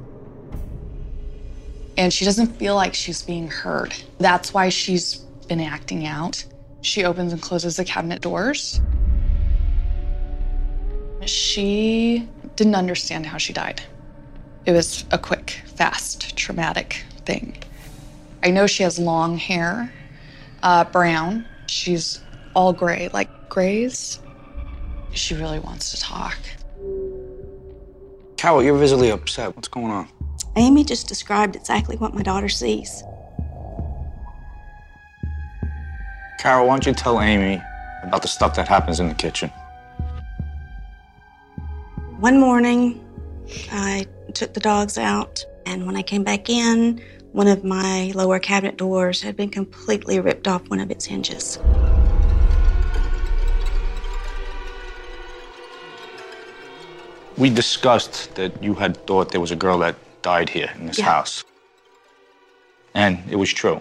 And 1.98 2.14
she 2.14 2.26
doesn't 2.26 2.56
feel 2.58 2.76
like 2.76 2.94
she's 2.94 3.22
being 3.22 3.48
heard. 3.48 3.94
That's 4.18 4.54
why 4.54 4.70
she's 4.70 5.26
been 5.52 5.60
acting 5.60 6.08
out. 6.08 6.46
She 6.80 7.04
opens 7.04 7.34
and 7.34 7.42
closes 7.42 7.76
the 7.76 7.84
cabinet 7.84 8.22
doors. 8.22 8.80
She 11.26 12.26
didn't 12.56 12.76
understand 12.76 13.26
how 13.26 13.38
she 13.38 13.52
died. 13.52 13.82
It 14.66 14.72
was 14.72 15.04
a 15.12 15.18
quick, 15.18 15.62
fast, 15.76 16.38
traumatic 16.38 17.04
thing. 17.26 17.58
I 18.42 18.52
know 18.52 18.66
she 18.66 18.84
has 18.84 18.98
long 18.98 19.36
hair, 19.36 19.92
uh, 20.64 20.86
brown. 20.86 21.46
She's 21.68 22.22
all 22.56 22.72
gray, 22.72 23.10
like 23.12 23.50
grays. 23.50 24.22
She 25.12 25.36
really 25.36 25.60
wants 25.60 25.92
to 25.92 26.00
talk. 26.00 26.38
Carol, 28.38 28.64
you're 28.64 28.78
visibly 28.78 29.10
upset. 29.10 29.54
What's 29.58 29.68
going 29.68 29.92
on? 29.92 30.08
Amy 30.56 30.86
just 30.86 31.10
described 31.10 31.58
exactly 31.58 31.98
what 31.98 32.14
my 32.14 32.24
daughter 32.24 32.48
sees. 32.48 33.04
Carol, 36.42 36.66
why 36.66 36.74
don't 36.74 36.88
you 36.88 36.94
tell 36.94 37.22
Amy 37.22 37.62
about 38.02 38.24
the 38.24 38.28
stuff 38.28 38.56
that 38.56 38.68
happens 38.68 39.00
in 39.00 39.08
the 39.08 39.14
kitchen? 39.14 39.52
One 42.20 42.40
morning, 42.40 43.00
I 43.72 44.08
took 44.34 44.56
the 44.56 44.60
dogs 44.60 44.98
out, 44.98 45.46
and 45.68 45.86
when 45.86 45.96
I 45.96 46.02
came 46.02 46.24
back 46.24 46.50
in, 46.50 47.00
one 47.32 47.46
of 47.46 47.64
my 47.64 48.12
lower 48.16 48.40
cabinet 48.40 48.76
doors 48.76 49.22
had 49.22 49.36
been 49.36 49.52
completely 49.52 50.20
ripped 50.20 50.48
off 50.48 50.68
one 50.68 50.80
of 50.80 50.90
its 50.90 51.06
hinges. 51.06 51.60
We 57.38 57.52
discussed 57.52 58.34
that 58.34 58.64
you 58.64 58.74
had 58.74 58.98
thought 59.06 59.30
there 59.30 59.42
was 59.42 59.52
a 59.52 59.56
girl 59.56 59.78
that 59.78 59.96
died 60.24 60.50
here 60.50 60.72
in 60.80 60.88
this 60.88 60.98
Yeah. 60.98 61.06
house. 61.06 61.44
And 62.96 63.20
it 63.30 63.36
was 63.36 63.54
true. 63.54 63.80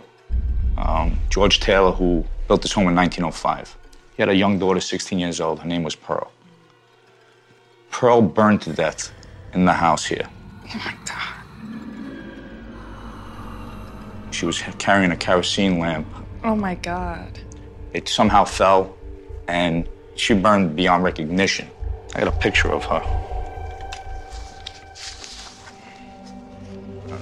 Um, 0.77 1.19
George 1.31 1.59
Taylor, 1.61 1.93
who 1.93 2.27
built 2.51 2.63
this 2.63 2.73
home 2.73 2.89
in 2.89 2.97
1905, 2.97 3.79
he 4.17 4.23
had 4.23 4.29
a 4.29 4.35
young 4.35 4.59
daughter, 4.59 4.81
16 4.81 5.21
years 5.21 5.41
old. 5.41 5.61
Her 5.61 5.69
name 5.69 5.85
was 5.85 5.95
Pearl. 5.95 6.33
Pearl 7.93 8.21
burned 8.21 8.61
to 8.63 8.73
death 8.73 9.13
in 9.55 9.67
the 9.67 9.73
house 9.73 10.05
here. 10.05 10.29
Oh 10.65 10.83
my 10.85 10.97
God. 11.07 11.37
She 14.33 14.47
was 14.47 14.61
carrying 14.79 15.13
a 15.13 15.17
kerosene 15.17 15.79
lamp. 15.79 16.09
Oh 16.43 16.57
my 16.57 16.75
God. 16.75 17.39
It 17.93 18.09
somehow 18.09 18.43
fell, 18.43 18.97
and 19.47 19.89
she 20.17 20.35
burned 20.35 20.75
beyond 20.75 21.05
recognition. 21.05 21.71
I 22.17 22.19
got 22.19 22.35
a 22.35 22.37
picture 22.37 22.73
of 22.73 22.85
her. 22.87 23.03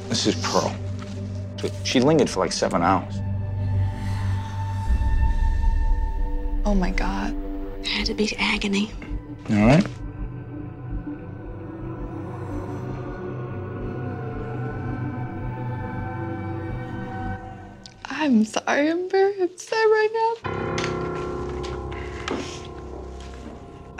This 0.08 0.26
is 0.26 0.36
Pearl. 0.36 0.74
She 1.84 2.00
lingered 2.00 2.30
for 2.30 2.40
like 2.40 2.52
seven 2.52 2.80
hours. 2.80 3.20
Oh 6.68 6.74
my 6.74 6.90
God. 6.90 7.34
It 7.80 7.86
had 7.86 8.06
to 8.08 8.14
be 8.14 8.36
agony. 8.36 8.92
All 9.48 9.56
right. 9.56 9.86
I'm 18.04 18.44
sorry. 18.44 18.90
I'm 18.90 19.08
very 19.08 19.40
upset 19.40 19.78
right 19.78 20.10
now. 20.12 20.52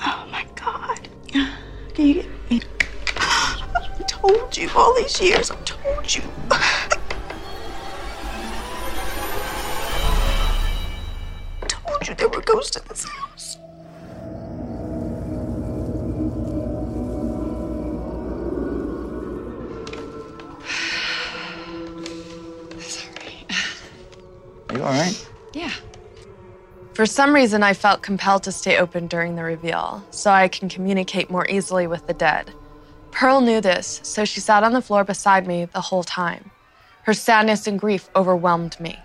Oh 0.05 0.29
my 0.31 0.45
God. 0.55 1.09
Can 1.95 2.07
you 2.07 2.15
get 2.17 2.51
me? 2.51 2.61
I 3.17 4.05
told 4.07 4.55
you 4.59 4.69
all 4.77 4.95
these 4.95 5.19
years. 5.23 5.51
I 5.51 5.57
told 5.65 6.15
you. 6.15 6.38
Told 12.49 12.57
you 12.57 12.57
there 12.57 12.57
were 12.57 12.61
ghosts 12.61 12.77
in 12.77 12.83
this 12.89 13.05
house. 13.05 13.57
Are 24.71 24.77
you 24.77 24.83
all 24.83 24.93
right? 24.93 25.29
Yeah. 25.53 25.73
For 26.95 27.07
some 27.07 27.35
reason, 27.35 27.63
I 27.63 27.75
felt 27.75 28.03
compelled 28.03 28.43
to 28.45 28.53
stay 28.53 28.79
open 28.79 29.07
during 29.07 29.37
the 29.37 29.45
reveal 29.45 30.05
so 30.11 30.31
I 30.31 30.49
can 30.49 30.69
communicate 30.69 31.31
more 31.31 31.49
easily 31.49 31.87
with 31.87 32.07
the 32.07 32.15
dead. 32.15 32.53
Pearl 33.13 33.41
knew 33.41 33.61
this, 33.61 34.01
so 34.03 34.25
she 34.25 34.41
sat 34.41 34.65
on 34.65 34.73
the 34.73 34.83
floor 34.83 35.05
beside 35.05 35.47
me 35.47 35.65
the 35.67 35.81
whole 35.81 36.05
time. 36.05 36.51
Her 37.05 37.15
sadness 37.15 37.67
and 37.67 37.81
grief 37.81 38.11
overwhelmed 38.15 38.79
me. 38.81 38.99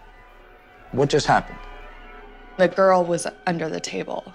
What 0.91 1.09
just 1.09 1.25
happened? 1.27 1.57
The 2.57 2.67
girl 2.67 3.03
was 3.03 3.27
under 3.47 3.69
the 3.69 3.79
table. 3.79 4.33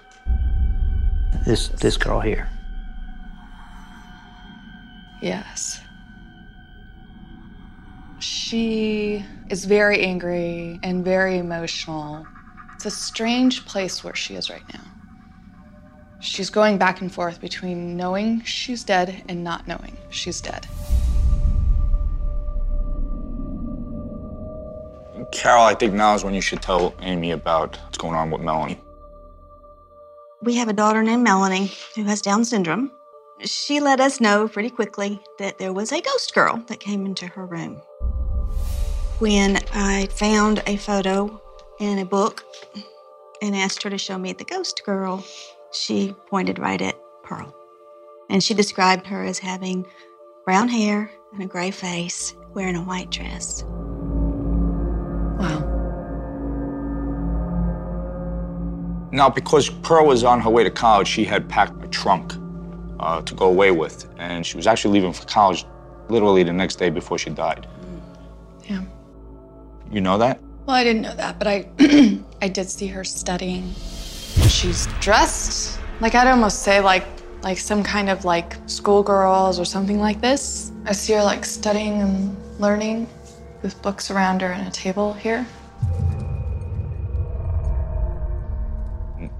This 1.45 1.69
this 1.69 1.97
girl 1.97 2.19
here. 2.19 2.49
Yes. 5.21 5.81
She 8.19 9.25
is 9.49 9.65
very 9.65 10.01
angry 10.01 10.79
and 10.83 11.03
very 11.03 11.37
emotional. 11.37 12.25
It's 12.75 12.85
a 12.85 12.91
strange 12.91 13.65
place 13.65 14.03
where 14.03 14.15
she 14.15 14.35
is 14.35 14.49
right 14.49 14.63
now. 14.73 14.81
She's 16.21 16.49
going 16.49 16.77
back 16.77 17.01
and 17.01 17.11
forth 17.11 17.39
between 17.39 17.95
knowing 17.95 18.43
she's 18.43 18.83
dead 18.83 19.23
and 19.29 19.43
not 19.43 19.67
knowing 19.67 19.97
she's 20.09 20.41
dead. 20.41 20.67
Carol, 25.31 25.63
I 25.63 25.73
think 25.75 25.93
now 25.93 26.15
is 26.15 26.23
when 26.23 26.33
you 26.33 26.41
should 26.41 26.61
tell 26.61 26.93
Amy 27.01 27.31
about 27.31 27.77
what's 27.83 27.97
going 27.97 28.15
on 28.15 28.31
with 28.31 28.41
Melanie. 28.41 28.79
We 30.41 30.55
have 30.55 30.67
a 30.69 30.73
daughter 30.73 31.03
named 31.03 31.23
Melanie 31.23 31.71
who 31.95 32.03
has 32.03 32.21
Down 32.21 32.45
syndrome. 32.45 32.91
She 33.41 33.79
let 33.79 33.99
us 33.99 34.19
know 34.19 34.47
pretty 34.47 34.69
quickly 34.69 35.19
that 35.37 35.57
there 35.57 35.73
was 35.73 35.91
a 35.91 36.01
ghost 36.01 36.33
girl 36.33 36.63
that 36.67 36.79
came 36.79 37.05
into 37.05 37.27
her 37.27 37.45
room. 37.45 37.81
When 39.19 39.59
I 39.73 40.07
found 40.07 40.63
a 40.65 40.77
photo 40.77 41.41
in 41.79 41.99
a 41.99 42.05
book 42.05 42.43
and 43.41 43.55
asked 43.55 43.83
her 43.83 43.89
to 43.89 43.97
show 43.97 44.17
me 44.17 44.33
the 44.33 44.43
ghost 44.43 44.81
girl, 44.85 45.23
she 45.71 46.15
pointed 46.29 46.59
right 46.59 46.81
at 46.81 46.99
Pearl. 47.23 47.53
And 48.29 48.43
she 48.43 48.53
described 48.53 49.07
her 49.07 49.23
as 49.23 49.39
having 49.39 49.85
brown 50.45 50.69
hair 50.69 51.11
and 51.33 51.43
a 51.43 51.47
gray 51.47 51.71
face, 51.71 52.33
wearing 52.53 52.75
a 52.75 52.83
white 52.83 53.09
dress. 53.09 53.63
Now, 59.11 59.29
because 59.29 59.69
Pearl 59.69 60.05
was 60.05 60.23
on 60.23 60.39
her 60.41 60.49
way 60.49 60.63
to 60.63 60.69
college, 60.69 61.07
she 61.07 61.23
had 61.23 61.49
packed 61.49 61.83
a 61.83 61.87
trunk 61.87 62.33
uh, 62.99 63.21
to 63.21 63.33
go 63.35 63.47
away 63.47 63.71
with, 63.71 64.07
and 64.17 64.45
she 64.45 64.55
was 64.55 64.67
actually 64.67 64.93
leaving 64.93 65.13
for 65.13 65.25
college 65.25 65.65
literally 66.09 66.43
the 66.43 66.53
next 66.53 66.75
day 66.75 66.89
before 66.89 67.17
she 67.17 67.29
died. 67.29 67.67
Yeah. 68.65 68.81
You 69.91 70.01
know 70.01 70.17
that? 70.17 70.39
Well, 70.65 70.75
I 70.75 70.83
didn't 70.83 71.01
know 71.01 71.15
that, 71.15 71.39
but 71.39 71.47
I 71.47 71.69
I 72.41 72.47
did 72.47 72.69
see 72.69 72.87
her 72.87 73.03
studying. 73.03 73.73
She's 74.47 74.87
dressed 74.99 75.79
like 75.99 76.15
I'd 76.15 76.27
almost 76.27 76.63
say 76.63 76.79
like 76.79 77.05
like 77.41 77.57
some 77.57 77.83
kind 77.83 78.09
of 78.09 78.25
like 78.25 78.55
schoolgirls 78.65 79.59
or 79.59 79.65
something 79.65 79.99
like 79.99 80.21
this. 80.21 80.71
I 80.85 80.91
see 80.91 81.13
her 81.13 81.23
like 81.23 81.45
studying 81.45 82.01
and 82.01 82.37
learning 82.59 83.07
with 83.61 83.81
books 83.81 84.11
around 84.11 84.41
her 84.41 84.51
and 84.51 84.67
a 84.67 84.71
table 84.71 85.13
here. 85.13 85.45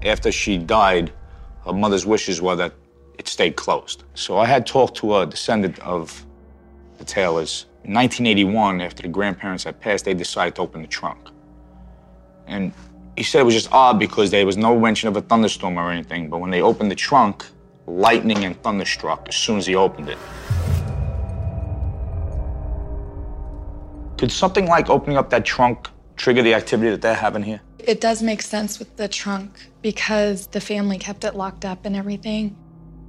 After 0.04 0.32
she 0.32 0.56
died, 0.56 1.12
her 1.66 1.72
mother's 1.72 2.06
wishes 2.06 2.40
were 2.40 2.56
that 2.56 2.72
it 3.18 3.28
stayed 3.28 3.56
closed. 3.56 4.04
So 4.14 4.38
I 4.38 4.46
had 4.46 4.66
talked 4.66 4.96
to 4.98 5.16
a 5.16 5.26
descendant 5.26 5.78
of 5.80 6.24
the 6.98 7.04
Taylors. 7.04 7.66
In 7.84 7.92
1981, 7.94 8.80
after 8.80 9.02
the 9.02 9.08
grandparents 9.08 9.64
had 9.64 9.80
passed, 9.80 10.06
they 10.06 10.14
decided 10.14 10.54
to 10.54 10.62
open 10.62 10.80
the 10.82 10.88
trunk. 10.88 11.28
And 12.46 12.72
he 13.16 13.22
said 13.22 13.40
it 13.40 13.44
was 13.44 13.54
just 13.54 13.70
odd 13.72 13.98
because 13.98 14.30
there 14.30 14.46
was 14.46 14.56
no 14.56 14.78
mention 14.78 15.08
of 15.08 15.16
a 15.16 15.20
thunderstorm 15.20 15.78
or 15.78 15.90
anything, 15.90 16.30
but 16.30 16.38
when 16.38 16.50
they 16.50 16.62
opened 16.62 16.90
the 16.90 16.94
trunk, 16.94 17.44
lightning 17.86 18.44
and 18.44 18.60
thunder 18.62 18.86
struck 18.86 19.28
as 19.28 19.36
soon 19.36 19.58
as 19.58 19.66
he 19.66 19.74
opened 19.74 20.08
it. 20.08 20.18
Could 24.16 24.32
something 24.32 24.66
like 24.66 24.88
opening 24.88 25.16
up 25.18 25.28
that 25.30 25.44
trunk 25.44 25.88
trigger 26.16 26.42
the 26.42 26.54
activity 26.54 26.90
that 26.90 27.02
they're 27.02 27.14
having 27.14 27.42
here? 27.42 27.60
It 27.86 28.00
does 28.00 28.22
make 28.22 28.42
sense 28.42 28.78
with 28.78 28.96
the 28.96 29.08
trunk 29.08 29.68
because 29.82 30.46
the 30.48 30.60
family 30.60 30.98
kept 30.98 31.24
it 31.24 31.34
locked 31.34 31.64
up 31.64 31.84
and 31.84 31.96
everything. 31.96 32.56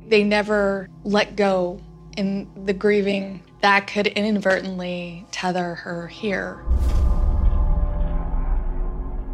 They 0.07 0.23
never 0.23 0.89
let 1.03 1.35
go 1.35 1.81
in 2.17 2.49
the 2.65 2.73
grieving. 2.73 3.43
That 3.61 3.87
could 3.87 4.07
inadvertently 4.07 5.25
tether 5.31 5.75
her 5.75 6.07
here. 6.07 6.55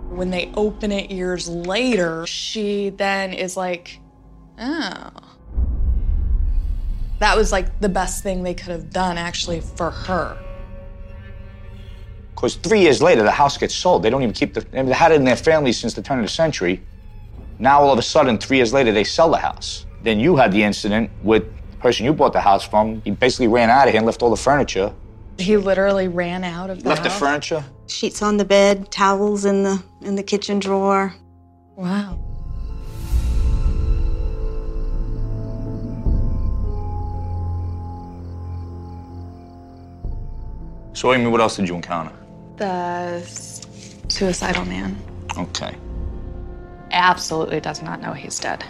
When 0.09 0.31
they 0.31 0.51
open 0.55 0.91
it 0.91 1.11
years 1.11 1.47
later, 1.47 2.25
she 2.25 2.89
then 2.89 3.33
is 3.33 3.55
like, 3.55 3.99
oh. 4.59 5.09
That 7.19 7.37
was 7.37 7.51
like 7.51 7.79
the 7.79 7.89
best 7.89 8.23
thing 8.23 8.43
they 8.43 8.53
could 8.53 8.69
have 8.69 8.89
done 8.91 9.17
actually 9.17 9.61
for 9.61 9.91
her. 9.91 10.37
Because 12.37 12.55
three 12.55 12.81
years 12.81 13.01
later, 13.01 13.23
the 13.23 13.31
house 13.31 13.57
gets 13.57 13.73
sold. 13.73 14.03
They 14.03 14.11
don't 14.11 14.21
even 14.21 14.31
keep 14.31 14.53
the. 14.53 14.63
I 14.73 14.75
mean, 14.75 14.85
they 14.85 14.93
had 14.93 15.11
it 15.11 15.15
in 15.15 15.23
their 15.23 15.35
family 15.35 15.71
since 15.71 15.95
the 15.95 16.03
turn 16.03 16.19
of 16.19 16.23
the 16.23 16.29
century. 16.29 16.83
Now, 17.57 17.81
all 17.81 17.91
of 17.91 17.97
a 17.97 18.03
sudden, 18.03 18.37
three 18.37 18.57
years 18.57 18.71
later, 18.71 18.91
they 18.91 19.03
sell 19.03 19.31
the 19.31 19.39
house. 19.39 19.87
Then 20.03 20.19
you 20.19 20.35
had 20.35 20.51
the 20.51 20.61
incident 20.61 21.09
with 21.23 21.45
the 21.71 21.77
person 21.77 22.05
you 22.05 22.13
bought 22.13 22.33
the 22.33 22.39
house 22.39 22.63
from. 22.63 23.01
He 23.01 23.09
basically 23.09 23.47
ran 23.47 23.71
out 23.71 23.87
of 23.87 23.93
here 23.93 23.97
and 23.97 24.05
left 24.05 24.21
all 24.21 24.29
the 24.29 24.37
furniture. 24.37 24.93
He 25.39 25.57
literally 25.57 26.07
ran 26.07 26.43
out 26.43 26.69
of 26.69 26.83
the 26.83 26.89
Left 26.89 27.01
the 27.01 27.09
furniture. 27.09 27.65
Sheets 27.87 28.21
on 28.21 28.37
the 28.37 28.45
bed, 28.45 28.91
towels 28.91 29.43
in 29.43 29.63
the 29.63 29.81
in 30.03 30.13
the 30.13 30.21
kitchen 30.21 30.59
drawer. 30.59 31.15
Wow. 31.75 32.19
So, 40.93 41.13
Amy, 41.13 41.25
what 41.25 41.41
else 41.41 41.55
did 41.55 41.67
you 41.67 41.73
encounter? 41.73 42.16
The 42.57 43.21
suicidal 44.07 44.65
man 44.65 44.97
Okay. 45.37 45.75
absolutely 46.91 47.59
does 47.59 47.81
not 47.83 48.01
know 48.01 48.13
he's 48.13 48.39
dead. 48.39 48.63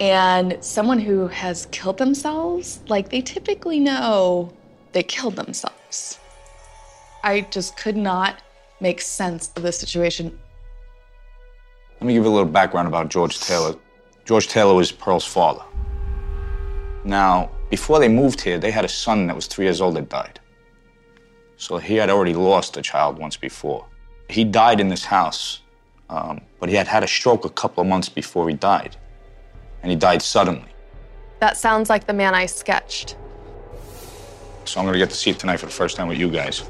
And 0.00 0.58
someone 0.60 0.98
who 0.98 1.28
has 1.28 1.66
killed 1.66 1.98
themselves, 1.98 2.80
like 2.88 3.08
they 3.08 3.20
typically 3.22 3.80
know 3.80 4.52
they 4.92 5.02
killed 5.02 5.36
themselves. 5.36 6.18
I 7.24 7.42
just 7.50 7.76
could 7.76 7.96
not 7.96 8.42
make 8.80 9.00
sense 9.00 9.50
of 9.56 9.62
the 9.62 9.72
situation. 9.72 10.38
Let 12.00 12.06
me 12.06 12.14
give 12.14 12.24
you 12.24 12.30
a 12.30 12.32
little 12.34 12.50
background 12.50 12.88
about 12.88 13.08
George 13.08 13.38
Taylor. 13.40 13.76
George 14.24 14.48
Taylor 14.48 14.74
was 14.74 14.90
Pearl's 14.92 15.24
father. 15.24 15.62
Now, 17.04 17.50
before 17.70 17.98
they 18.00 18.08
moved 18.08 18.40
here, 18.40 18.58
they 18.58 18.70
had 18.70 18.84
a 18.84 18.88
son 18.88 19.26
that 19.28 19.36
was 19.36 19.46
three 19.46 19.64
years 19.66 19.80
old 19.80 19.94
that 19.96 20.08
died. 20.08 20.40
So 21.62 21.78
he 21.78 21.94
had 21.94 22.10
already 22.10 22.34
lost 22.34 22.76
a 22.76 22.82
child 22.82 23.20
once 23.20 23.36
before. 23.36 23.86
He 24.28 24.42
died 24.42 24.80
in 24.80 24.88
this 24.88 25.04
house, 25.04 25.60
um, 26.10 26.40
but 26.58 26.68
he 26.68 26.74
had 26.74 26.88
had 26.88 27.04
a 27.04 27.06
stroke 27.06 27.44
a 27.44 27.50
couple 27.50 27.82
of 27.82 27.86
months 27.86 28.08
before 28.08 28.48
he 28.48 28.56
died. 28.56 28.96
And 29.80 29.88
he 29.88 29.96
died 29.96 30.22
suddenly. 30.22 30.68
That 31.38 31.56
sounds 31.56 31.88
like 31.88 32.04
the 32.04 32.14
man 32.14 32.34
I 32.34 32.46
sketched. 32.46 33.14
So 34.64 34.80
I'm 34.80 34.86
gonna 34.86 34.98
get 34.98 35.10
to 35.10 35.14
see 35.14 35.30
it 35.30 35.38
tonight 35.38 35.58
for 35.58 35.66
the 35.66 35.72
first 35.72 35.96
time 35.96 36.08
with 36.08 36.18
you 36.18 36.30
guys. 36.30 36.64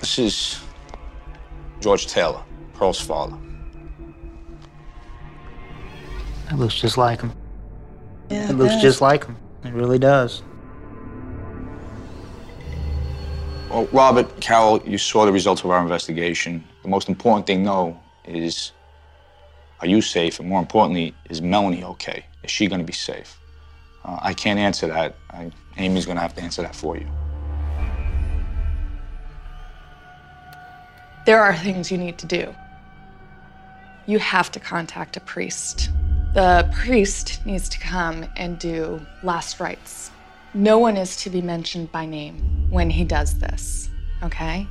This 0.00 0.18
is 0.18 0.60
George 1.78 2.08
Taylor, 2.08 2.42
Pearl's 2.74 3.00
father. 3.00 3.38
It 6.50 6.54
looks 6.56 6.74
just 6.74 6.96
like 6.98 7.20
him. 7.20 7.32
Yeah, 8.30 8.50
It 8.50 8.54
looks 8.54 8.74
does. 8.74 8.82
just 8.82 9.00
like 9.00 9.24
him. 9.26 9.36
It 9.64 9.72
really 9.72 9.98
does. 9.98 10.42
Well, 13.70 13.86
Robert, 13.92 14.40
Carol, 14.40 14.80
you 14.86 14.96
saw 14.96 15.26
the 15.26 15.32
results 15.32 15.62
of 15.62 15.70
our 15.70 15.80
investigation. 15.82 16.64
The 16.82 16.88
most 16.88 17.08
important 17.08 17.46
thing, 17.46 17.64
though, 17.64 17.98
is 18.24 18.72
are 19.80 19.86
you 19.86 20.00
safe? 20.00 20.40
And 20.40 20.48
more 20.48 20.60
importantly, 20.60 21.14
is 21.28 21.42
Melanie 21.42 21.84
okay? 21.84 22.24
Is 22.42 22.50
she 22.50 22.66
going 22.66 22.80
to 22.80 22.86
be 22.86 22.92
safe? 22.92 23.38
Uh, 24.04 24.18
I 24.22 24.32
can't 24.32 24.58
answer 24.58 24.86
that. 24.86 25.16
I, 25.30 25.50
Amy's 25.76 26.06
going 26.06 26.16
to 26.16 26.22
have 26.22 26.34
to 26.36 26.42
answer 26.42 26.62
that 26.62 26.74
for 26.74 26.96
you. 26.96 27.06
There 31.26 31.42
are 31.42 31.54
things 31.54 31.92
you 31.92 31.98
need 31.98 32.16
to 32.18 32.26
do. 32.26 32.54
You 34.06 34.18
have 34.18 34.50
to 34.52 34.60
contact 34.60 35.16
a 35.18 35.20
priest. 35.20 35.90
The 36.38 36.70
priest 36.72 37.44
needs 37.44 37.68
to 37.70 37.80
come 37.80 38.24
and 38.36 38.60
do 38.60 39.04
last 39.24 39.58
rites. 39.58 40.12
No 40.54 40.78
one 40.78 40.96
is 40.96 41.16
to 41.24 41.30
be 41.30 41.42
mentioned 41.42 41.90
by 41.90 42.06
name 42.06 42.68
when 42.70 42.90
he 42.90 43.02
does 43.02 43.40
this, 43.40 43.90
okay? 44.22 44.64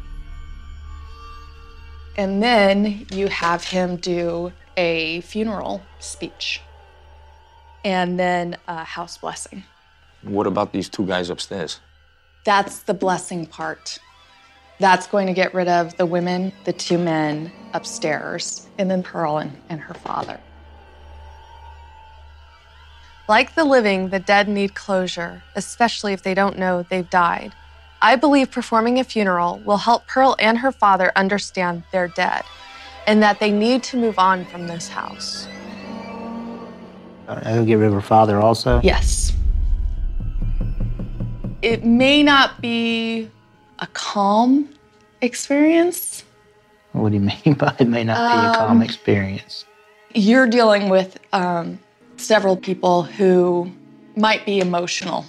And 2.16 2.42
then 2.42 3.06
you 3.12 3.28
have 3.28 3.66
him 3.66 3.98
do 3.98 4.54
a 4.78 5.20
funeral 5.20 5.82
speech 6.00 6.62
and 7.84 8.18
then 8.18 8.56
a 8.70 8.86
house 8.86 9.18
blessing. 9.18 9.66
What 10.22 10.48
about 10.48 10.72
these 10.72 10.88
two 10.88 11.06
guys 11.06 11.30
upstairs? 11.30 11.82
That's 12.46 12.80
the 12.84 12.94
blessing 12.94 13.46
part. 13.46 14.00
That's 14.80 15.06
going 15.06 15.28
to 15.28 15.34
get 15.34 15.54
rid 15.54 15.68
of 15.68 15.98
the 15.98 16.06
women, 16.06 16.54
the 16.64 16.72
two 16.72 16.98
men 16.98 17.52
upstairs, 17.74 18.70
and 18.78 18.90
then 18.90 19.04
Pearl 19.04 19.40
and, 19.40 19.52
and 19.68 19.82
her 19.82 19.96
father. 19.96 20.40
Like 23.28 23.56
the 23.56 23.66
living, 23.66 24.10
the 24.10 24.20
dead 24.20 24.48
need 24.48 24.74
closure, 24.74 25.44
especially 25.56 26.14
if 26.14 26.24
they 26.24 26.34
don't 26.34 26.58
know 26.58 26.84
they've 26.84 27.10
died. 27.10 27.54
I 28.02 28.16
believe 28.16 28.52
performing 28.52 29.00
a 29.00 29.04
funeral 29.04 29.60
will 29.66 29.78
help 29.78 30.08
Pearl 30.08 30.36
and 30.40 30.60
her 30.60 30.72
father 30.72 31.12
understand 31.16 31.84
they're 31.92 32.08
dead 32.08 32.44
and 33.06 33.22
that 33.24 33.40
they 33.40 33.52
need 33.52 33.84
to 33.84 33.98
move 33.98 34.18
on 34.20 34.46
from 34.46 34.68
this 34.68 34.88
house. 34.88 35.48
I'll 37.28 37.66
get 37.66 37.76
rid 37.76 37.88
of 37.88 37.94
her 37.94 38.02
father 38.02 38.40
also. 38.40 38.80
Yes. 38.84 39.34
It 41.62 41.84
may 41.84 42.24
not 42.24 42.62
be 42.62 43.30
a 43.80 43.88
calm 43.88 44.70
experience. 45.22 46.24
What 46.94 47.10
do 47.10 47.16
you 47.16 47.22
mean 47.22 47.56
by 47.58 47.76
it 47.80 47.88
may 47.88 48.04
not 48.04 48.16
be 48.16 48.48
a 48.48 48.56
calm 48.58 48.78
Um, 48.78 48.84
experience? 48.84 49.66
You're 50.14 50.48
dealing 50.48 50.88
with 50.90 51.18
um, 51.34 51.80
several 52.18 52.58
people 52.58 53.04
who 53.04 53.72
might 54.16 54.46
be 54.46 54.60
emotional 54.60 55.26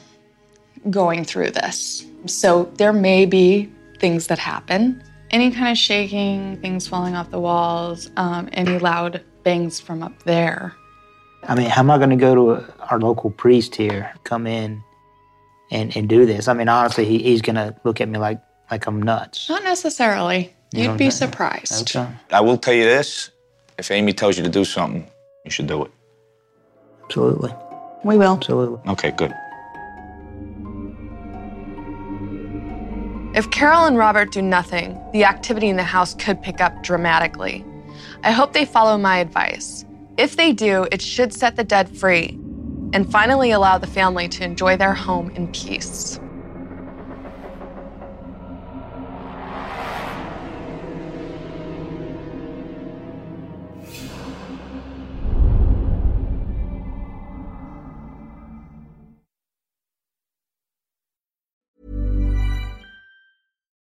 going 0.91 1.25
through 1.25 1.51
this. 1.51 2.05
So 2.27 2.65
there 2.77 2.93
may 2.93 3.27
be 3.27 3.71
things 4.01 4.27
that 4.29 4.39
happen. 4.39 5.03
Any 5.31 5.51
kind 5.51 5.71
of 5.71 5.77
shaking, 5.77 6.61
things 6.61 6.87
falling 6.89 7.15
off 7.15 7.31
the 7.31 7.41
walls, 7.41 8.11
um, 8.17 8.49
any 8.53 8.79
loud 8.79 9.23
bangs 9.43 9.79
from 9.79 10.03
up 10.03 10.23
there. 10.23 10.75
I 11.45 11.55
mean, 11.55 11.69
how 11.69 11.83
am 11.83 11.91
I 11.91 11.99
going 11.99 12.11
to 12.11 12.17
go 12.17 12.35
to 12.35 12.51
a, 12.53 12.75
our 12.91 12.99
local 12.99 13.31
priest 13.31 13.75
here, 13.77 14.13
come 14.25 14.47
in, 14.47 14.83
and, 15.71 15.97
and 15.97 16.09
do 16.09 16.27
this. 16.27 16.49
I 16.49 16.55
mean, 16.55 16.69
honestly, 16.69 17.05
he, 17.05 17.19
he's 17.19 17.43
going 17.43 17.57
to 17.57 17.75
look 17.85 18.01
at 18.01 18.09
me 18.09 18.19
like, 18.19 18.41
like 18.71 18.87
I'm 18.87 19.03
nuts. 19.03 19.49
Not 19.49 19.65
necessarily. 19.65 20.55
You 20.73 20.81
You'd 20.81 20.87
don't 20.89 20.97
be 20.97 21.11
think? 21.11 21.13
surprised. 21.13 21.97
Okay. 21.97 22.09
I 22.31 22.41
will 22.41 22.59
tell 22.59 22.75
you 22.75 22.85
this 22.85 23.31
if 23.79 23.91
Amy 23.91 24.13
tells 24.13 24.37
you 24.37 24.45
to 24.45 24.51
do 24.51 24.65
something, 24.65 25.09
you 25.45 25.51
should 25.51 25.67
do 25.67 25.85
it. 25.85 25.91
Absolutely. 27.09 27.55
We 28.05 28.19
will. 28.19 28.35
Absolutely. 28.35 28.81
Okay, 28.91 29.11
good. 29.13 29.33
If 33.35 33.51
Carol 33.51 33.87
and 33.87 33.97
Robert 33.97 34.31
do 34.31 34.43
nothing, 34.43 35.01
the 35.13 35.25
activity 35.25 35.69
in 35.69 35.77
the 35.77 35.85
house 35.85 36.15
could 36.15 36.43
pick 36.43 36.61
up 36.61 36.83
dramatically. 36.83 37.65
I 38.25 38.31
hope 38.31 38.53
they 38.53 38.67
follow 38.67 38.99
my 38.99 39.19
advice. 39.19 39.87
If 40.19 40.37
they 40.37 40.53
do, 40.53 40.87
it 40.93 41.01
should 41.01 41.33
set 41.33 41.57
the 41.57 41.65
dead 41.65 41.97
free 41.97 42.39
and 42.93 43.11
finally 43.11 43.53
allow 43.53 43.79
the 43.79 43.87
family 43.87 44.29
to 44.29 44.45
enjoy 44.45 44.77
their 44.77 44.93
home 44.93 45.31
in 45.31 45.49
peace. 45.49 46.21